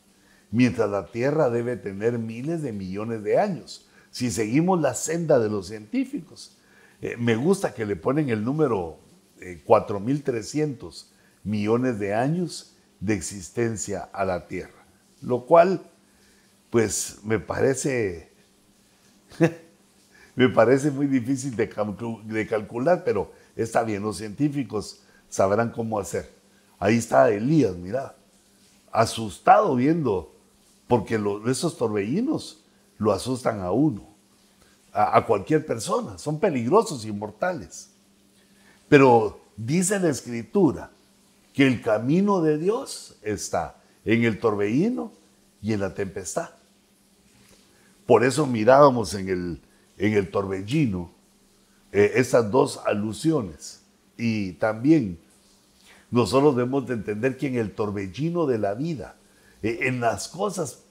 [0.50, 5.50] Mientras la tierra debe tener miles de millones de años, si seguimos la senda de
[5.50, 6.58] los científicos.
[7.02, 8.98] Eh, me gusta que le ponen el número
[9.40, 11.06] 4.300 eh,
[11.44, 14.86] millones de años de existencia a la Tierra,
[15.22, 15.82] lo cual
[16.70, 18.32] pues me parece,
[20.36, 26.32] me parece muy difícil de, calcular, pero está bien, los científicos sabrán cómo hacer.
[26.80, 28.16] Ahí está Elías, mira,
[28.92, 30.34] asustado viendo,
[30.88, 32.64] porque esos torbellinos
[32.98, 34.04] lo asustan a uno,
[34.92, 37.92] a, a cualquier persona, son peligrosos y mortales.
[38.90, 40.92] Pero dice la escritura
[41.58, 45.12] que el camino de Dios está en el torbellino
[45.60, 46.52] y en la tempestad.
[48.06, 49.62] Por eso mirábamos en el,
[49.98, 51.12] en el torbellino
[51.92, 53.82] eh, esas dos alusiones.
[54.20, 55.18] Y también
[56.12, 59.16] nosotros debemos de entender que en el torbellino de la vida,
[59.64, 60.84] eh, en las cosas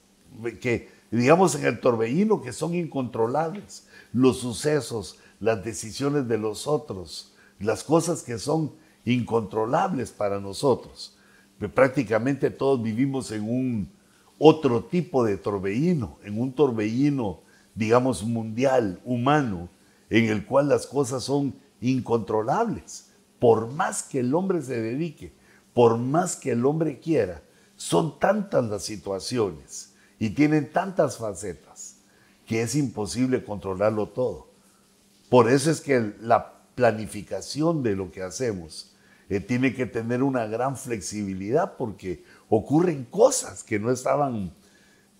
[0.59, 7.33] que, digamos, en el torbellino que son incontrolables, los sucesos, las decisiones de los otros,
[7.57, 8.73] las cosas que son
[9.13, 11.17] incontrolables para nosotros.
[11.73, 13.89] Prácticamente todos vivimos en un
[14.37, 17.41] otro tipo de torbellino, en un torbellino,
[17.73, 19.69] digamos, mundial, humano,
[20.09, 23.11] en el cual las cosas son incontrolables.
[23.39, 25.33] Por más que el hombre se dedique,
[25.73, 27.41] por más que el hombre quiera,
[27.75, 31.97] son tantas las situaciones y tienen tantas facetas
[32.45, 34.47] que es imposible controlarlo todo.
[35.29, 38.86] Por eso es que la planificación de lo que hacemos
[39.29, 44.53] eh, tiene que tener una gran flexibilidad porque ocurren cosas que no estaban,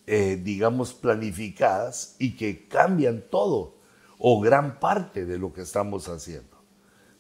[0.06, 3.76] eh, digamos, planificadas y que cambian todo
[4.18, 6.58] o gran parte de lo que estamos haciendo.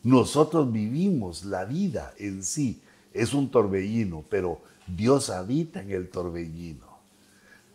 [0.04, 2.82] Nosotros vivimos la vida en sí,
[3.13, 6.88] es un torbellino, pero Dios habita en el torbellino.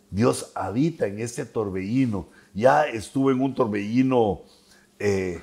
[0.09, 2.27] Dios habita en este torbellino.
[2.53, 4.41] Ya estuvo en un torbellino,
[4.99, 5.41] eh,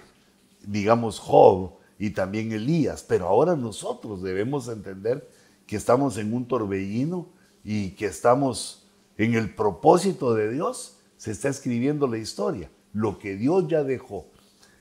[0.62, 5.28] digamos, Job y también Elías, pero ahora nosotros debemos entender
[5.66, 7.28] que estamos en un torbellino
[7.62, 13.36] y que estamos en el propósito de Dios, se está escribiendo la historia, lo que
[13.36, 14.30] Dios ya dejó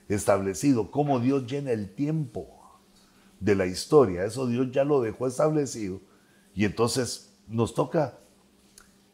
[0.08, 2.48] establecido, cómo Dios llena el tiempo
[3.38, 6.00] de la historia, eso Dios ya lo dejó establecido.
[6.54, 8.18] Y entonces nos toca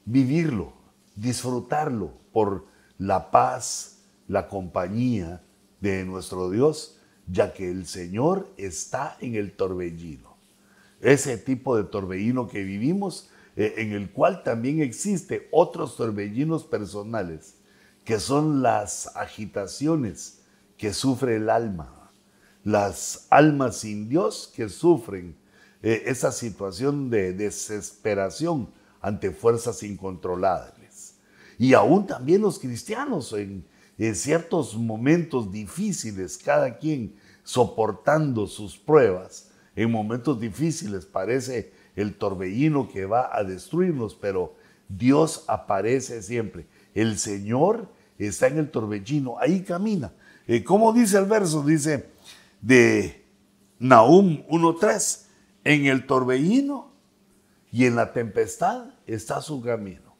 [0.05, 0.75] vivirlo,
[1.17, 2.67] disfrutarlo por
[2.99, 5.43] la paz, la compañía
[5.81, 6.96] de nuestro Dios,
[7.27, 10.37] ya que el Señor está en el torbellino.
[11.01, 17.57] Ese tipo de torbellino que vivimos, eh, en el cual también existe otros torbellinos personales,
[18.05, 20.41] que son las agitaciones
[20.77, 22.11] que sufre el alma,
[22.65, 25.37] las almas sin Dios que sufren
[25.83, 28.69] eh, esa situación de desesperación
[29.01, 31.15] ante fuerzas incontrolables.
[31.59, 33.65] Y aún también los cristianos en,
[34.15, 43.07] ciertos momentos difíciles, cada quien soportando sus pruebas, en momentos difíciles parece el torbellino que
[43.07, 44.55] va a destruirnos, pero
[44.89, 46.67] Dios aparece siempre.
[46.95, 50.13] El Señor está en el torbellino, ahí camina.
[50.47, 51.63] Eh, ¿Cómo dice el verso?
[51.63, 52.11] Dice
[52.61, 53.25] de
[53.79, 55.23] Nahum 1.3,
[55.65, 56.91] en el torbellino
[57.73, 60.15] y en la tempestad está su camino.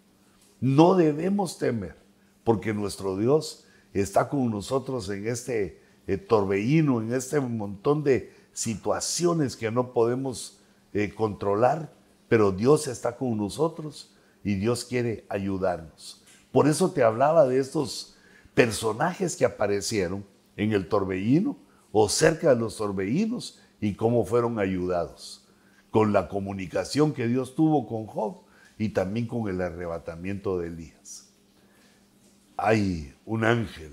[0.61, 1.97] No debemos temer,
[2.45, 3.66] porque nuestro Dios
[4.01, 10.61] está con nosotros en este eh, torbellino, en este montón de situaciones que no podemos
[10.93, 11.93] eh, controlar,
[12.29, 16.23] pero Dios está con nosotros y Dios quiere ayudarnos.
[16.53, 18.17] Por eso te hablaba de estos
[18.55, 20.25] personajes que aparecieron
[20.57, 21.57] en el torbellino
[21.93, 25.47] o cerca de los torbellinos y cómo fueron ayudados
[25.91, 28.43] con la comunicación que Dios tuvo con Job
[28.79, 31.26] y también con el arrebatamiento de Elías.
[32.57, 33.93] Hay un ángel,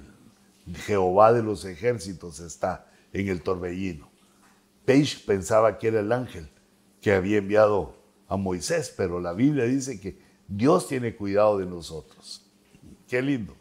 [0.85, 4.09] Jehová de los ejércitos está en el torbellino.
[4.85, 6.49] Page pensaba que era el ángel
[7.01, 7.95] que había enviado
[8.27, 12.49] a Moisés, pero la Biblia dice que Dios tiene cuidado de nosotros.
[13.07, 13.55] Qué lindo.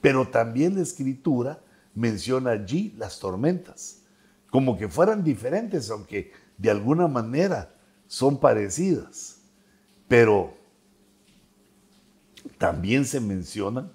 [0.00, 1.62] Pero también la escritura
[1.94, 4.02] menciona allí las tormentas,
[4.50, 7.74] como que fueran diferentes, aunque de alguna manera
[8.06, 9.40] son parecidas,
[10.08, 10.54] pero
[12.58, 13.92] también se mencionan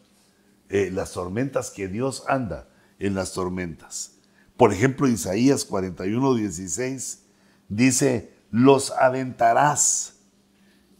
[0.70, 2.68] eh, las tormentas que Dios anda
[3.00, 4.18] en las tormentas.
[4.58, 7.24] Por ejemplo, Isaías 41, 16
[7.68, 10.16] dice, los aventarás,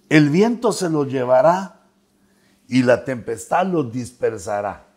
[0.10, 1.88] el viento se los llevará
[2.68, 4.88] y la tempestad los dispersará.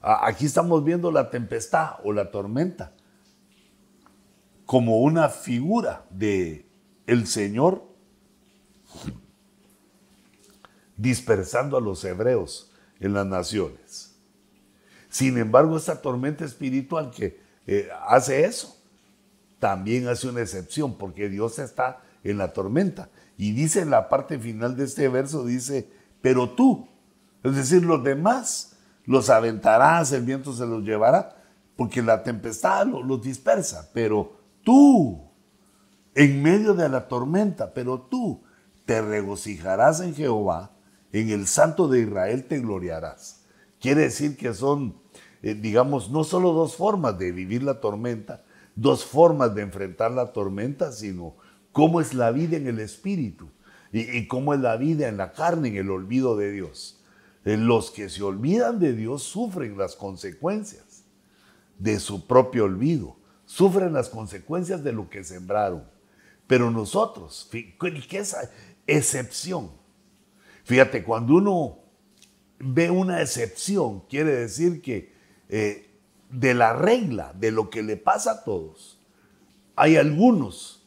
[0.00, 2.92] Aquí estamos viendo la tempestad o la tormenta
[4.66, 6.66] como una figura de
[7.06, 7.86] el Señor
[10.96, 12.71] dispersando a los hebreos
[13.02, 14.14] en las naciones.
[15.08, 18.78] Sin embargo, esta tormenta espiritual que eh, hace eso,
[19.58, 23.10] también hace una excepción, porque Dios está en la tormenta.
[23.36, 25.88] Y dice en la parte final de este verso, dice,
[26.20, 26.88] pero tú,
[27.42, 31.36] es decir, los demás, los aventarás, el viento se los llevará,
[31.76, 35.20] porque la tempestad los dispersa, pero tú,
[36.14, 38.42] en medio de la tormenta, pero tú
[38.84, 40.71] te regocijarás en Jehová,
[41.12, 43.44] en el Santo de Israel te gloriarás.
[43.80, 44.96] Quiere decir que son,
[45.42, 48.44] eh, digamos, no solo dos formas de vivir la tormenta,
[48.74, 51.36] dos formas de enfrentar la tormenta, sino
[51.72, 53.50] cómo es la vida en el espíritu
[53.92, 57.00] y, cómo es la vida en la carne, en el olvido de Dios.
[57.44, 61.04] Eh, los que se olvidan de Dios sufren las consecuencias
[61.78, 63.16] de su propio olvido
[63.52, 65.84] sufren las consecuencias de lo que sembraron.
[66.46, 68.22] Pero nosotros, ¿qué
[68.86, 69.81] excepción?
[70.64, 71.78] Fíjate, cuando uno
[72.58, 75.12] ve una excepción, quiere decir que
[75.48, 75.90] eh,
[76.30, 79.00] de la regla, de lo que le pasa a todos,
[79.76, 80.86] hay algunos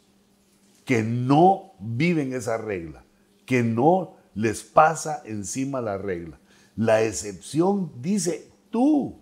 [0.86, 3.04] que no viven esa regla,
[3.46, 6.40] que no les pasa encima la regla.
[6.76, 9.20] La excepción dice tú,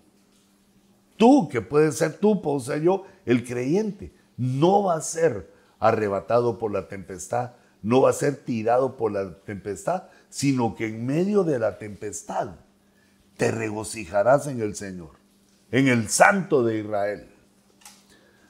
[1.18, 6.58] tú, que puede ser tú, puedo ser yo, el creyente, no va a ser arrebatado
[6.58, 11.44] por la tempestad, no va a ser tirado por la tempestad, sino que en medio
[11.44, 12.56] de la tempestad
[13.38, 15.12] te regocijarás en el Señor,
[15.70, 17.28] en el Santo de Israel.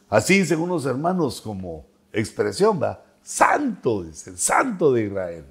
[0.08, 5.46] Así dicen unos hermanos como expresión, va, Santo, dice, el Santo de Israel.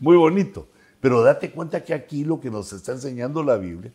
[0.00, 0.68] Muy bonito.
[1.00, 3.92] Pero date cuenta que aquí lo que nos está enseñando la Biblia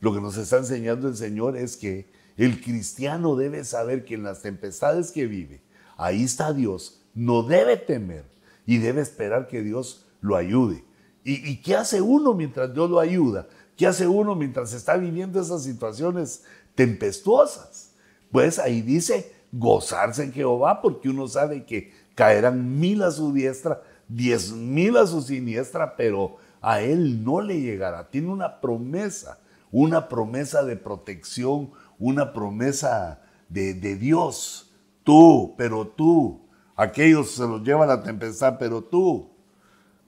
[0.00, 4.22] lo que nos está enseñando el Señor es que el cristiano debe saber que en
[4.22, 5.60] las tempestades que vive,
[5.98, 8.24] ahí está Dios, no debe temer
[8.64, 10.84] y debe esperar que Dios lo ayude.
[11.22, 13.46] ¿Y, qué hace uno mientras Dios lo ayuda?
[13.76, 16.44] ¿Qué hace uno mientras está viviendo esas situaciones
[16.74, 17.92] tempestuosas?
[18.30, 23.82] Pues ahí dice gozarse en Jehová porque uno sabe que caerán mil a su diestra,
[24.08, 28.08] diez mil a su siniestra, pero a él no le llegará.
[28.08, 29.38] Tiene una promesa
[29.72, 34.72] una promesa de protección, una promesa de, Dios.
[35.04, 36.40] Tú, pero tú,
[36.76, 39.29] aquellos se los lleva la tempestad, pero tú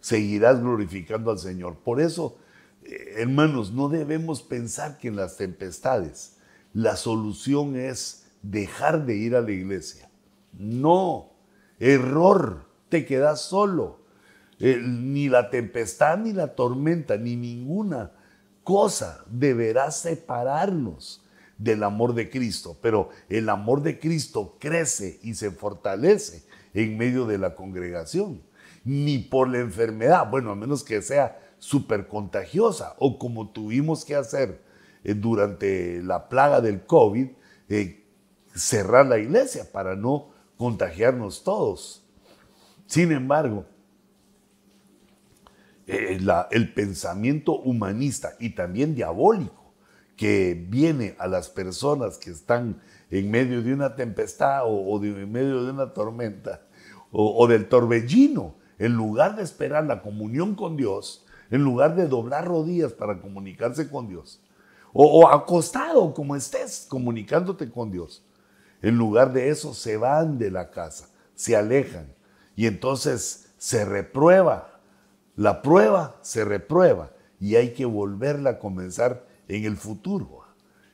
[0.02, 1.76] seguirás glorificando al Señor.
[1.82, 2.36] Por eso
[2.84, 6.38] Eh, hermanos, no debemos pensar que en las tempestades
[6.74, 10.10] la solución es dejar de ir a la iglesia.
[10.52, 11.30] No,
[11.78, 14.00] error, te quedas solo.
[14.58, 18.10] Ni la tempestad, ni la tormenta, ni ninguna
[18.64, 21.24] cosa deberá separarnos
[21.58, 22.76] del amor de Cristo.
[22.82, 26.42] Pero el amor de Cristo crece y se fortalece
[26.74, 28.42] en medio de la congregación.
[28.84, 34.16] Ni por la enfermedad, bueno, a menos que sea súper contagiosa o como tuvimos que
[34.16, 34.62] hacer
[35.04, 37.28] eh, durante la plaga del COVID,
[37.68, 38.04] eh,
[38.54, 42.04] cerrar la iglesia para no contagiarnos todos.
[42.86, 43.64] Sin embargo,
[45.86, 46.18] eh,
[46.50, 49.62] el pensamiento humanista y también diabólico
[50.16, 52.80] que viene a las personas que están
[53.10, 56.62] en medio de una tempestad o, en medio de una tormenta
[57.10, 62.48] o, del torbellino, en lugar de esperar la comunión con Dios, en lugar de doblar
[62.48, 64.40] rodillas para comunicarse con Dios,
[64.92, 68.24] o, acostado como estés comunicándote con Dios,
[68.82, 72.12] en lugar de eso se van de la casa, se alejan
[72.56, 74.80] y entonces se reprueba.
[75.36, 80.40] La prueba se reprueba y hay que volverla a comenzar en el futuro.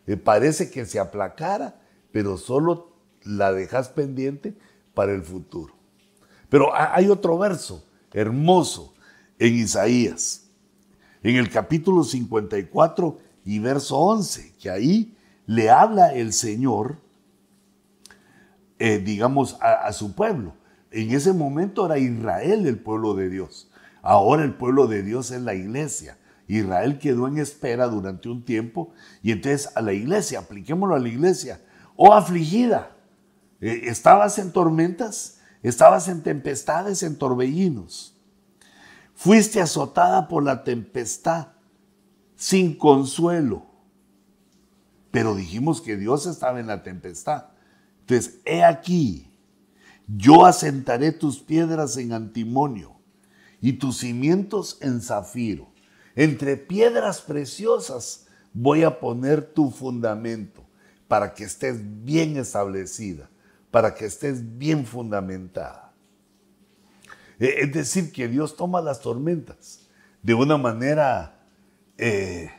[0.04, 1.80] Me parece que se aplacara,
[2.12, 2.92] pero solo
[3.24, 4.58] la dejas pendiente
[4.92, 5.77] para el futuro.
[6.48, 8.94] Pero hay otro verso hermoso
[9.38, 10.48] en Isaías,
[11.22, 16.98] en el capítulo 54 y verso 11, que ahí le habla el Señor
[18.78, 20.54] eh, digamos, a, su pueblo.
[20.92, 23.68] En ese momento era Israel el pueblo de Dios.
[24.02, 26.16] Ahora el pueblo de Dios es la iglesia.
[26.46, 31.08] Israel quedó en espera durante un tiempo y entonces a la iglesia, apliquémoslo a la
[31.08, 31.60] iglesia,
[31.96, 32.92] oh afligida,
[33.60, 38.14] eh, estabas en tormentas, estabas en tempestades, en torbellinos,
[39.14, 41.48] fuiste azotada por la tempestad
[42.36, 43.66] sin consuelo,
[45.10, 47.46] pero dijimos que Dios estaba en la tempestad.
[48.00, 49.30] Entonces, he aquí,
[50.06, 52.96] yo asentaré tus piedras en antimonio
[53.60, 55.68] y tus cimientos en zafiro.
[56.14, 60.64] Entre piedras preciosas voy a poner tu fundamento
[61.06, 63.30] para que estés bien establecida,
[63.70, 65.92] para que estés bien fundamentada.
[67.38, 69.88] E, es decir, que Dios toma las tormentas
[70.22, 71.40] de una manera
[71.96, 72.50] eh,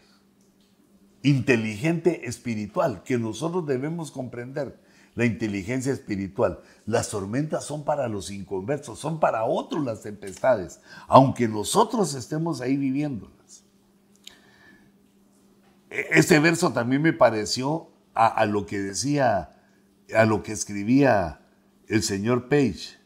[1.24, 4.80] inteligente espiritual que nosotros debemos comprender
[5.16, 6.62] la inteligencia espiritual.
[6.86, 12.78] Las tormentas son para los inconversos, son para otros las tempestades, aunque nosotros estemos ahí
[12.78, 13.66] viviéndolas.
[15.90, 19.59] E-, este verso también me pareció a, lo que decía,
[20.16, 21.42] a lo que escribía
[21.88, 22.98] el señor Page.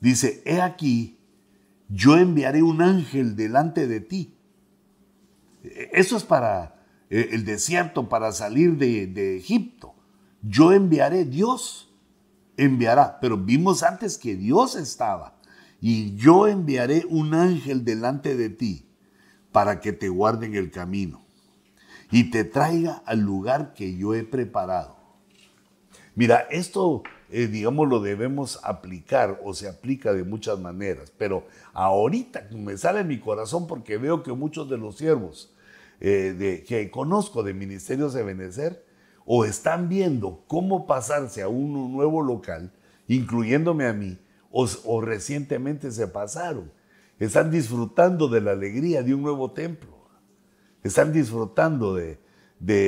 [0.00, 1.18] Dice, he aquí,
[1.88, 4.36] yo enviaré un ángel delante de ti.
[5.62, 9.94] Eso es para eh, el desierto, para salir de Egipto
[10.42, 11.92] yo enviaré, Dios
[12.56, 15.38] enviará, pero vimos antes que Dios estaba.
[15.80, 18.86] Y yo enviaré un ángel delante de ti
[19.52, 21.24] para que te guarde en el camino
[22.10, 24.99] y te traiga al lugar que yo he preparado.
[26.20, 32.46] Mira, esto, eh, digamos, lo debemos aplicar o se aplica de muchas maneras, pero ahorita
[32.52, 35.50] me sale en mi corazón porque veo que muchos de los siervos
[35.98, 38.84] eh, que conozco de Ministerios de Benecer
[39.24, 42.70] o están viendo cómo pasarse a un nuevo local,
[43.08, 44.18] incluyéndome a mí,
[44.50, 46.70] o, recientemente se pasaron.
[47.18, 49.96] Están disfrutando de la alegría de un nuevo templo.
[50.82, 52.18] Están disfrutando de,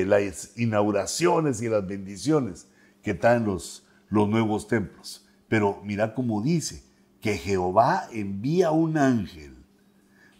[0.04, 2.66] las inauguraciones y las bendiciones
[3.02, 5.26] que traen los, los nuevos templos.
[5.48, 6.82] Pero mira cómo dice,
[7.22, 9.56] que Jehová envía un ángel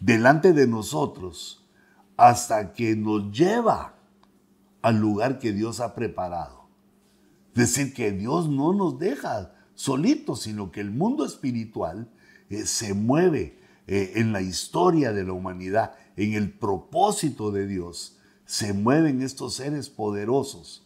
[0.01, 1.65] delante de nosotros
[2.17, 3.95] hasta que nos lleva
[4.83, 6.67] al lugar que Dios ha preparado.
[7.55, 12.09] Es decir, que Dios no nos deja solitos, sino que el mundo espiritual
[12.51, 18.19] eh, se mueve eh, en la historia de la humanidad, en el propósito de Dios.
[18.45, 20.82] Se mueven estos seres poderosos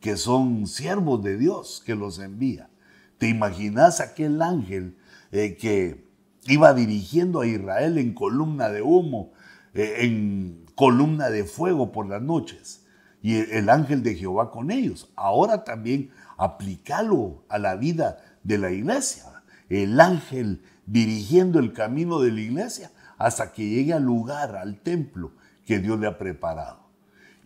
[0.00, 2.70] que son siervos de Dios que los envía.
[3.18, 4.96] ¿Te imaginas aquel ángel
[5.32, 6.06] eh, que
[6.46, 9.32] iba dirigiendo a Israel en columna de humo,
[9.74, 12.84] en columna de fuego por las noches?
[13.22, 15.10] y el ángel de Jehová con ellos.
[15.16, 19.24] Ahora también aplícalo a la vida de la iglesia.
[19.68, 25.32] El ángel dirigiendo el camino de la iglesia hasta que llegue al lugar, al templo
[25.64, 26.88] que Dios le ha preparado.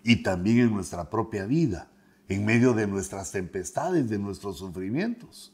[0.04, 1.88] Y también en nuestra propia vida,
[2.34, 5.52] en medio de nuestras tempestades, de nuestros sufrimientos.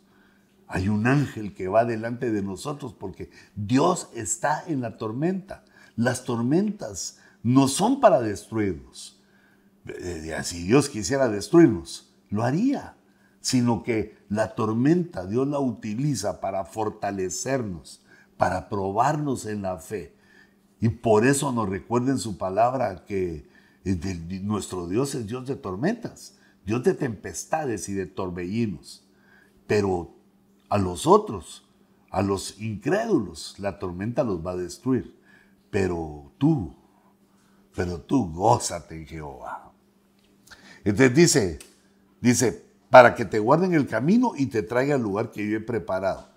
[0.67, 5.65] Hay un ángel que va delante de nosotros porque Dios está en la tormenta.
[5.97, 9.21] Las tormentas no son para destruirnos.
[9.87, 12.97] Eh, si Dios quisiera destruirnos, lo haría,
[13.41, 18.03] sino que la tormenta Dios la utiliza para fortalecernos,
[18.37, 20.15] para probarnos en la fe.
[20.81, 23.49] Y por eso nos recuerden su palabra que
[24.43, 26.38] nuestro Dios es Dios de tormentas,
[26.69, 29.03] Dios de tempestades y de torbellinos.
[29.67, 30.15] Pero
[30.69, 31.67] a los otros,
[32.11, 35.17] a los incrédulos, la tormenta los va a destruir.
[35.71, 36.77] Pero tú,
[37.75, 39.73] pero tú gózate en Jehová.
[40.85, 41.59] Entonces dice,
[42.21, 45.61] dice, para que te guarden el camino y te traiga al lugar que yo he
[45.61, 46.29] preparado.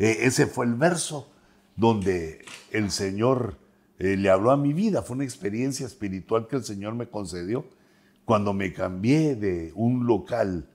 [0.00, 1.30] Eh, ese fue el verso
[1.76, 3.56] donde el Señor
[4.00, 5.02] eh, le habló a mi vida.
[5.02, 7.75] Fue una experiencia espiritual que el Señor me concedió
[8.26, 10.68] cuando me cambié de un local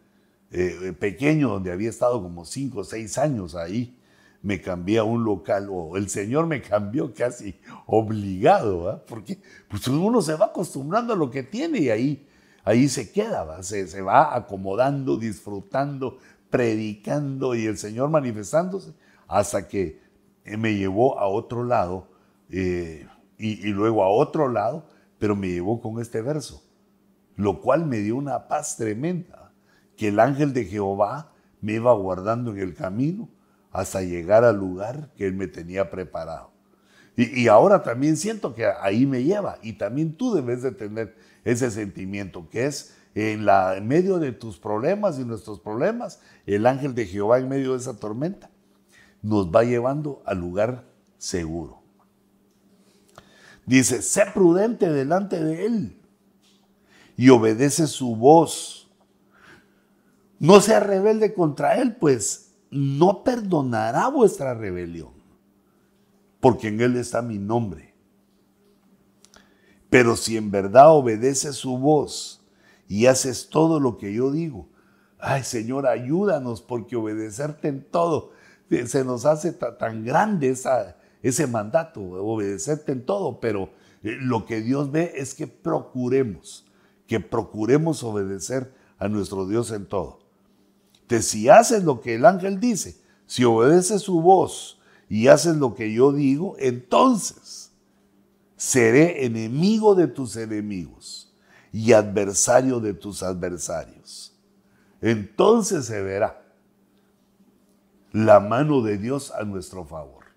[0.50, 3.96] eh, pequeño donde había estado como cinco o seis años ahí.
[4.42, 9.40] Me cambié a un local, o el Señor me cambió casi obligado, porque
[9.70, 12.28] pues uno se va acostumbrando a lo que tiene y ahí
[12.64, 16.18] ahí se queda, Se, se, va acomodando, disfrutando,
[16.50, 18.94] predicando y el Señor manifestándose
[19.28, 20.00] hasta que
[20.46, 22.08] me llevó a otro lado
[22.50, 24.86] eh, y, y luego a otro lado,
[25.18, 26.64] pero me llevó con este verso,
[27.36, 29.52] lo cual me dio una paz tremenda,
[29.98, 33.30] que el ángel de Jehová me iba guardando en el camino
[33.72, 36.52] hasta llegar al lugar que él me tenía preparado.
[37.16, 41.70] Y, ahora también siento que ahí me lleva y también tú debes de tener ese
[41.70, 47.06] sentimiento que es en, en medio de tus problemas y nuestros problemas, el ángel de
[47.06, 48.50] Jehová en medio de esa tormenta
[49.22, 50.86] nos va llevando al lugar
[51.18, 51.82] seguro.
[53.66, 56.01] Dice, sé prudente delante de él
[57.22, 58.90] y obedece su voz.
[60.40, 65.14] No sea rebelde contra él, pues no perdonará vuestra rebelión,
[66.40, 67.92] porque en él está mi nombre
[69.92, 72.42] pero si en verdad obedeces su voz
[72.88, 74.70] y haces todo lo que yo digo,
[75.20, 78.32] ay Señor, ayúdanos porque obedecerte en todo
[78.70, 80.56] eh, se nos hace tan grande
[81.22, 83.64] ese mandato, obedecerte en todo, pero
[84.02, 86.71] eh, lo que Dios ve es que procuremos,
[87.12, 90.22] que procuremos obedecer a nuestro Dios en todo.
[91.02, 95.76] Entonces, si haces lo que el ángel dice, si obedeces su voz y haces lo
[95.76, 97.74] que yo digo, entonces
[98.56, 101.36] seré enemigo de tus enemigos
[101.74, 104.34] y adversario de tus adversarios.
[105.02, 106.42] Entonces se verá
[108.14, 110.28] la mano de Dios a nuestro favor.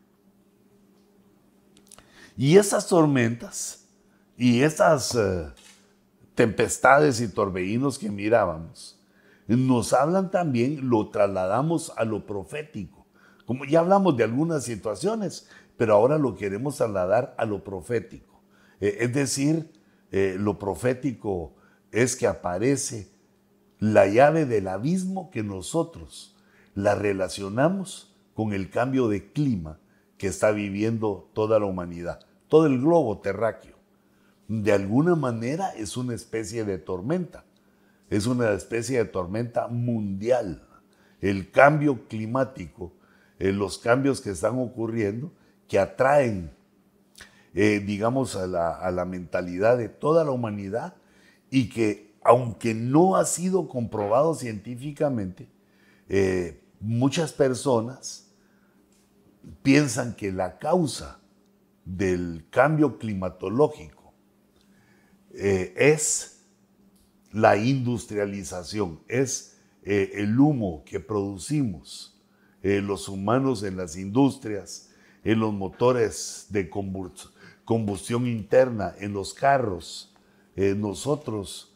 [2.36, 3.84] Y esas tormentas
[4.36, 5.52] y esas eh,
[6.34, 9.00] tempestades y torbellinos que mirábamos,
[9.46, 13.06] nos hablan también, lo trasladamos a lo profético.
[13.46, 18.40] Como ya hablamos de algunas situaciones, pero ahora lo queremos trasladar a lo profético.
[18.80, 19.70] Eh, es decir,
[20.10, 21.54] eh, lo profético
[21.92, 23.08] es que aparece
[23.78, 26.36] la llave del abismo que nosotros
[26.74, 29.78] la relacionamos con el cambio de clima
[30.16, 33.73] que está viviendo toda la humanidad, todo el globo terráqueo.
[34.62, 37.44] De alguna manera es una especie de tormenta,
[38.08, 40.68] es una especie de tormenta mundial.
[41.20, 42.92] El cambio climático,
[43.38, 45.32] eh, los cambios que están ocurriendo,
[45.66, 46.52] que atraen,
[47.54, 50.94] eh, digamos, a la, mentalidad de toda la humanidad
[51.50, 55.48] y que, aunque no ha sido comprobado científicamente,
[56.08, 58.30] eh, muchas personas
[59.62, 61.18] piensan que la causa
[61.84, 64.03] del cambio climatológico
[65.36, 66.44] eh, es
[67.32, 72.14] la industrialización, es el humo que producimos
[72.62, 74.88] los humanos en las industrias,
[75.24, 76.70] en los motores de
[77.64, 80.14] combustión interna, en los carros.
[80.54, 81.74] Eh, nosotros,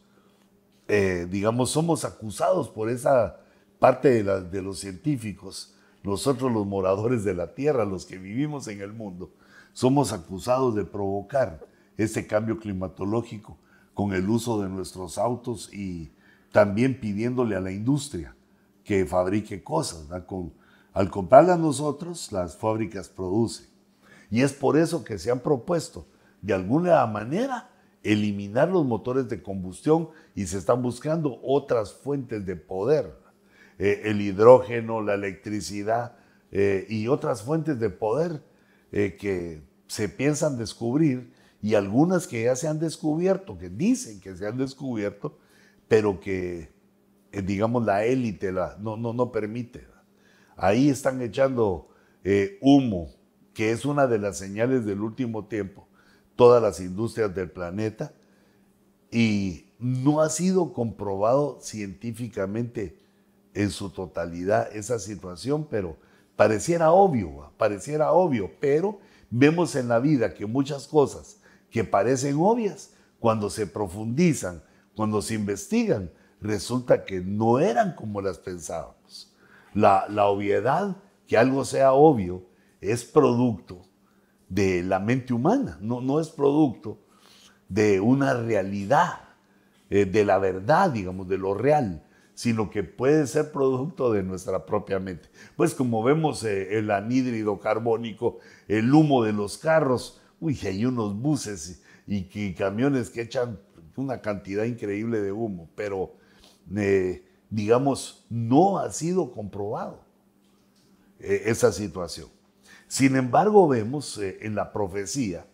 [0.87, 3.41] eh, digamos, somos acusados por esa
[3.79, 8.93] parte de los científicos, nosotros los moradores de la tierra, los que vivimos en el
[8.93, 9.33] mundo,
[9.73, 11.61] somos acusados de provocar
[11.99, 13.59] ese cambio climatológico
[13.93, 16.11] con el uso de nuestros autos y
[16.53, 18.35] también pidiéndole a la industria
[18.85, 23.67] que fabrique cosas, al comprarla nosotros, las fábricas producen.
[24.31, 26.07] Y es por eso que se han propuesto,
[26.41, 27.71] de alguna manera,
[28.03, 33.15] eliminar los motores de combustión y se están buscando otras fuentes de poder.
[33.79, 36.17] Eh, el hidrógeno, la electricidad
[36.51, 38.43] eh, y otras fuentes de poder
[38.93, 44.37] eh, que se piensan descubrir y algunas que ya se han descubierto, que dicen que
[44.37, 45.39] se han descubierto,
[45.89, 46.71] pero que,
[47.33, 49.87] digamos, la élite no, no, no permite.
[50.57, 51.89] Ahí están echando
[52.25, 53.11] eh, humo,
[53.55, 55.89] que es una de las señales del último tiempo,
[56.37, 58.13] todas las industrias del planeta
[59.11, 62.99] y no ha sido comprobado científicamente
[63.55, 65.97] en su totalidad esa situación, pero
[66.37, 69.01] pareciera obvio, pareciera obvio, pero
[69.31, 71.38] vemos en la vida que muchas cosas
[71.71, 74.63] que parecen obvias, cuando se profundizan,
[74.95, 76.11] cuando se investigan,
[76.41, 79.35] resulta que no eran como las pensábamos.
[79.75, 80.97] La, obviedad,
[81.27, 82.47] que algo sea obvio,
[82.81, 83.83] es producto
[84.49, 86.99] de la mente humana, no, no es producto
[87.69, 89.21] de una realidad,
[89.91, 92.05] eh, de la verdad, digamos, de lo real,
[92.35, 95.29] sino que puede ser producto de nuestra propia mente.
[95.57, 98.39] Pues como vemos eh, el anhídrido carbónico,
[98.69, 103.59] el humo de los carros, uy, hay unos buses y, y, camiones que echan
[103.97, 106.15] una cantidad increíble de humo, pero
[106.77, 110.05] eh, digamos, no ha sido comprobado
[111.19, 112.29] esa situación.
[112.89, 115.47] Sin embargo, vemos eh, en la profecía,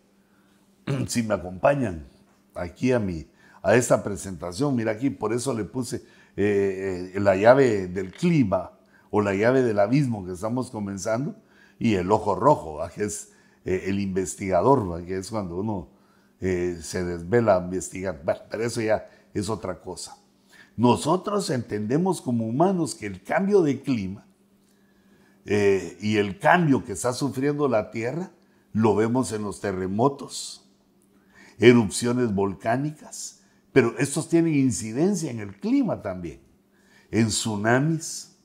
[1.09, 2.07] si me acompañan
[2.55, 3.27] aquí a, mi,
[3.61, 5.97] a esta presentación, mira aquí, por eso le puse
[6.37, 8.71] eh, eh, la llave del clima
[9.11, 11.35] o la llave del abismo que estamos comenzando
[11.81, 13.33] y el ojo rojo, que es
[13.65, 15.89] el investigador, que es cuando uno
[16.41, 18.23] se desvela a investigar.
[18.51, 20.17] pero eso ya es otra cosa.
[20.77, 24.27] Nosotros entendemos como humanos que el cambio de clima
[25.45, 28.31] eh, y el cambio que está sufriendo la Tierra
[28.73, 30.69] lo vemos en los terremotos,
[31.59, 33.43] erupciones volcánicas,
[33.73, 36.41] pero estos tienen incidencia en el clima también,
[37.11, 38.37] en tsunamis,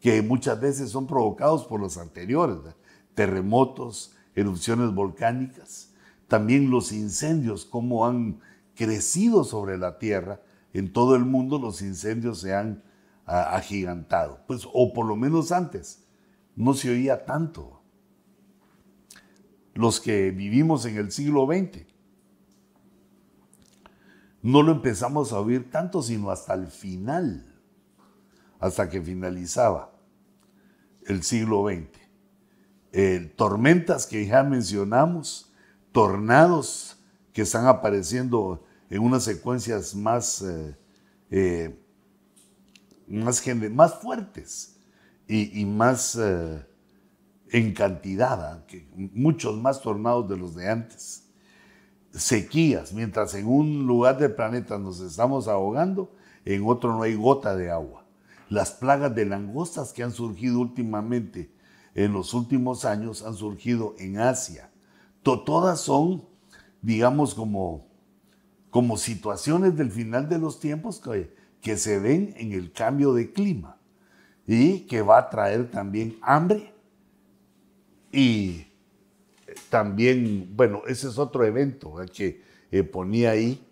[0.00, 2.58] que muchas veces son provocados por los anteriores,
[3.14, 5.92] terremotos, erupciones volcánicas,
[6.28, 8.40] también los incendios, cómo han
[8.74, 10.40] crecido sobre la Tierra,
[10.72, 12.82] en todo el mundo los incendios se han
[13.26, 16.04] agigantado, pues, o por lo menos antes,
[16.56, 17.80] no se oía tanto.
[19.74, 21.86] Los que vivimos en el siglo XX,
[24.42, 27.54] no lo empezamos a oír tanto, sino hasta el final,
[28.60, 29.90] hasta que finalizaba
[31.06, 32.03] el siglo XX.
[33.36, 35.52] Tormentas que ya mencionamos,
[35.92, 36.98] tornados
[37.32, 40.76] que están apareciendo en unas secuencias más, eh,
[41.30, 41.76] eh,
[43.08, 43.42] más,
[44.00, 44.76] fuertes
[45.26, 46.64] y, más eh,
[47.50, 48.64] en cantidad, ¿ah?
[49.12, 51.24] muchos más tornados de los de antes.
[52.12, 56.14] Sequías, mientras en un lugar del planeta nos estamos ahogando,
[56.44, 58.04] en otro no hay gota de agua.
[58.48, 61.50] Las plagas de langostas que han surgido últimamente,
[61.94, 64.70] en los últimos años, han surgido en Asia.
[65.22, 66.24] todas son,
[66.82, 67.86] digamos, como,
[68.70, 71.00] como situaciones del final de los tiempos
[71.60, 73.78] que se ven en el cambio de clima
[74.46, 76.74] y que va a traer también hambre
[78.12, 78.66] y
[79.70, 83.64] también, bueno, ese es otro evento que eh, ponía ahí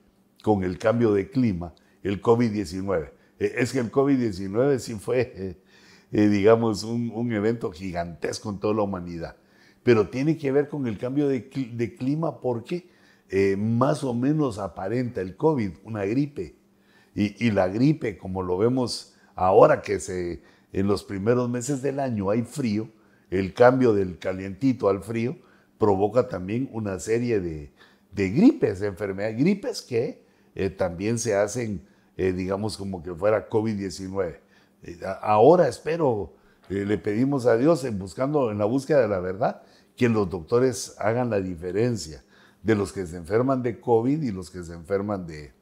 [0.42, 3.10] con el cambio de clima, el COVID-19.
[3.38, 5.56] Eh, es que el COVID-19 sí fue,
[6.12, 9.36] eh, digamos, un, evento gigantesco en toda la humanidad,
[9.82, 11.48] pero tiene que ver con el cambio de,
[11.98, 12.90] clima porque
[13.56, 16.54] más o menos aparenta el COVID, una gripe,
[17.14, 20.42] y, y la gripe, como lo vemos ahora que se
[20.72, 22.88] en los primeros meses del año hay frío,
[23.30, 25.36] el cambio del calientito al frío
[25.78, 27.72] provoca también una serie de,
[28.14, 31.82] gripes, de enfermedades, gripes que eh, también se hacen,
[32.16, 34.36] eh, digamos, como que fuera COVID-19.
[34.82, 36.34] Eh, ahora espero,
[36.68, 39.62] le pedimos a Dios, en, buscando, en la búsqueda de la verdad,
[39.96, 42.24] que los doctores hagan la diferencia
[42.62, 45.52] de los que se enferman de COVID y los que se enferman de,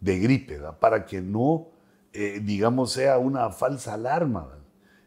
[0.00, 1.72] de gripe, para que no
[2.14, 4.58] eh, digamos, sea una falsa alarma,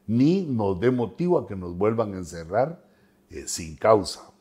[0.08, 2.84] ni nos dé motivo a que nos vuelvan a encerrar
[3.30, 4.32] eh, sin causa.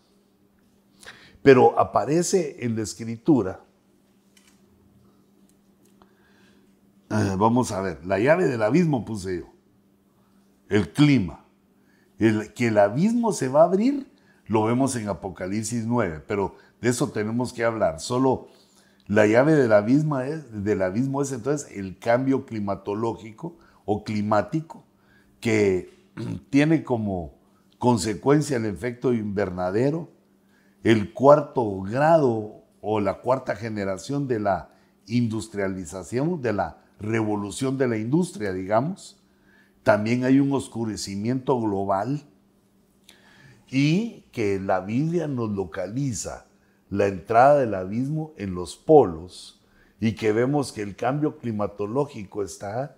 [1.43, 3.63] Pero aparece en la escritura,
[7.15, 9.53] eh, vamos a ver, la llave del abismo puse yo,
[10.69, 11.45] el clima,
[12.19, 14.13] el, que el abismo se va a abrir,
[14.47, 18.49] lo vemos en Apocalipsis 9, pero de eso tenemos que hablar, solo
[19.07, 24.85] la llave del abismo, es, del abismo es entonces el cambio climatológico o climático
[25.41, 26.09] que
[26.51, 27.35] tiene como
[27.79, 30.11] consecuencia el efecto invernadero,
[30.83, 34.71] el cuarto grado o la cuarta generación de la
[35.07, 39.21] industrialización, de la revolución de la industria, digamos.
[39.83, 42.23] También hay un oscurecimiento global
[43.71, 46.47] y que la Biblia nos localiza
[46.91, 49.61] la entrada del abismo en los polos
[50.01, 52.97] y que vemos que el cambio climatológico está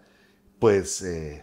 [0.59, 1.42] pues eh,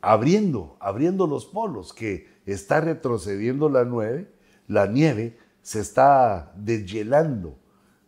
[0.00, 4.32] abriendo, abriendo los polos, que está retrocediendo la nieve,
[4.66, 7.58] la nieve se está deshielando,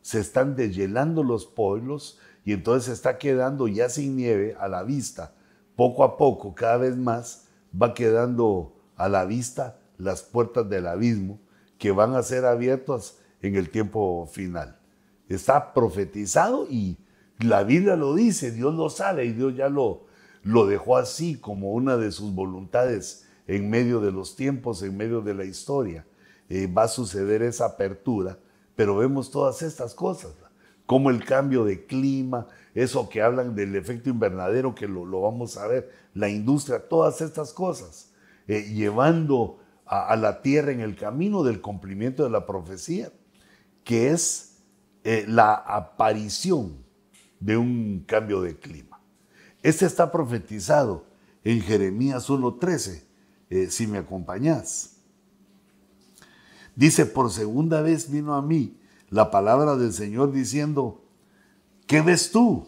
[0.03, 4.83] se están deshielando los polos y entonces se está quedando ya sin nieve a la
[4.83, 5.33] vista.
[5.77, 7.47] Poco a poco, cada vez más,
[7.81, 11.39] va quedando a la vista las puertas del abismo
[11.79, 14.79] que van a ser abiertas en el tiempo final.
[15.29, 16.99] Está profetizado y
[17.39, 20.05] la Biblia lo dice, Dios lo sabe y Dios ya lo,
[20.43, 25.21] lo dejó así como una de sus voluntades en medio de los tiempos, en medio
[25.21, 26.07] de la historia.
[26.49, 28.39] Eh, va a suceder esa apertura,
[28.77, 30.33] pero vemos todas estas cosas,
[30.87, 35.67] como el cambio de clima, eso que hablan del efecto invernadero, que lo, vamos a
[35.67, 38.13] ver, la industria, todas estas cosas,
[38.49, 43.13] eh, llevando a, la tierra en el camino del cumplimiento de la profecía,
[43.85, 44.59] que es
[45.05, 46.83] eh, la aparición
[47.41, 49.01] de un cambio de clima.
[49.63, 51.05] Este está profetizado
[51.45, 53.03] en Jeremías 1.13,
[53.51, 54.92] eh, si me acompañás.
[56.75, 58.79] Dice, por segunda vez vino a mí
[59.11, 61.05] la palabra del Señor diciendo,
[61.87, 62.67] ¿qué ves tú?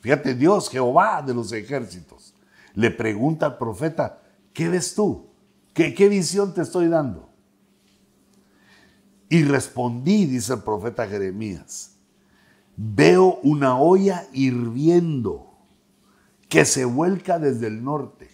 [0.00, 2.34] Fíjate, Dios, Jehová de los ejércitos,
[2.74, 4.22] le pregunta al profeta,
[4.54, 5.26] ¿qué ves tú?
[5.74, 7.28] ¿Qué, qué visión te estoy dando?
[9.28, 11.96] Y respondí, dice el profeta Jeremías,
[12.76, 15.52] veo una olla hirviendo
[16.48, 18.30] que se vuelca desde el norte.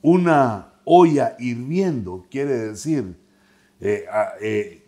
[0.00, 3.21] Una olla hirviendo quiere decir
[3.82, 4.06] eh,
[4.40, 4.82] eh,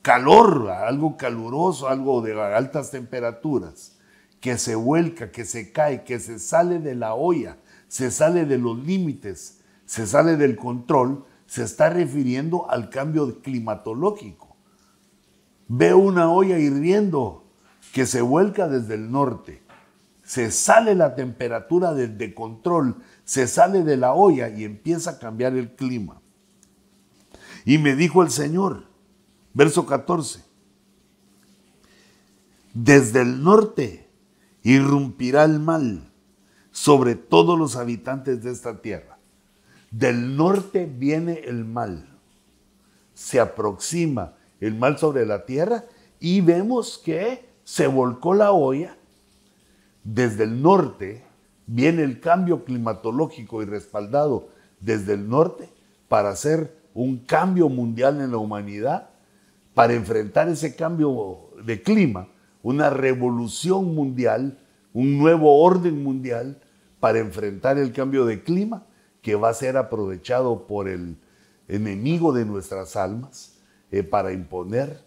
[0.00, 3.98] calor, algo caluroso, algo de altas temperaturas,
[4.40, 7.58] que se vuelca, que se cae, que se sale de la olla,
[7.88, 14.56] se sale de los límites, se sale del control, se está refiriendo al cambio climatológico.
[15.68, 17.44] Veo una olla hirviendo
[17.92, 19.62] que se vuelca desde el norte
[20.32, 25.54] se sale la temperatura de, control, se sale de la olla y empieza a cambiar
[25.56, 26.21] el clima.
[27.64, 28.84] Y me dijo el Señor,
[29.54, 30.44] verso 14,
[32.74, 34.08] desde el norte
[34.62, 36.10] irrumpirá el mal
[36.70, 39.18] sobre todos los habitantes de esta tierra.
[39.90, 42.08] Del norte viene el mal.
[43.14, 45.84] Se aproxima el mal sobre la tierra
[46.18, 48.96] y vemos que se volcó la olla
[50.04, 51.24] desde el norte
[51.66, 54.48] viene el cambio climatológico y respaldado
[54.80, 55.68] desde el norte
[56.08, 59.10] para hacer un cambio mundial en la humanidad,
[59.74, 62.28] para enfrentar ese cambio de clima,
[62.62, 64.58] una revolución mundial,
[64.92, 66.60] un nuevo orden mundial
[67.00, 68.86] para enfrentar el cambio de clima
[69.22, 71.16] que va a ser aprovechado por el
[71.68, 73.58] enemigo de nuestras almas
[73.90, 75.00] eh, para imponer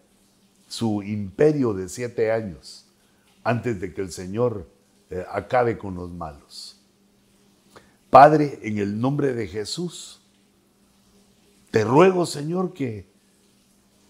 [0.67, 2.87] su imperio de siete años
[3.43, 4.67] antes de que el Señor
[5.09, 6.81] eh, acabe con los malos.
[8.09, 10.21] Padre, en el nombre de Jesús,
[11.75, 13.05] te ruego, Señor, que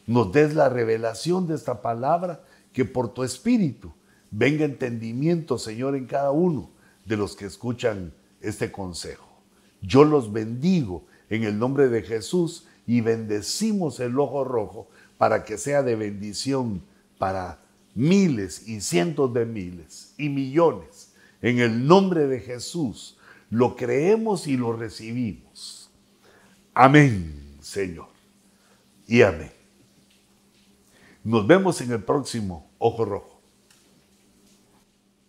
[0.05, 3.91] nos des la revelación de esta palabra, que por tu Espíritu
[4.30, 6.70] venga entendimiento, Señor, en cada uno
[7.07, 9.28] de los que escuchan este consejo.
[9.82, 14.88] Yo los bendigo en el nombre de Jesús y bendecimos el ojo rojo
[15.18, 16.84] para que sea de bendición
[17.18, 17.63] para
[17.95, 21.13] miles y cientos de miles y millones.
[21.41, 23.18] En el nombre de Jesús
[23.49, 25.89] lo creemos y lo recibimos.
[26.76, 28.09] Amén, Señor.
[29.07, 29.51] Y amén.
[31.24, 33.34] Nos vemos en el próximo Ojo Rojo.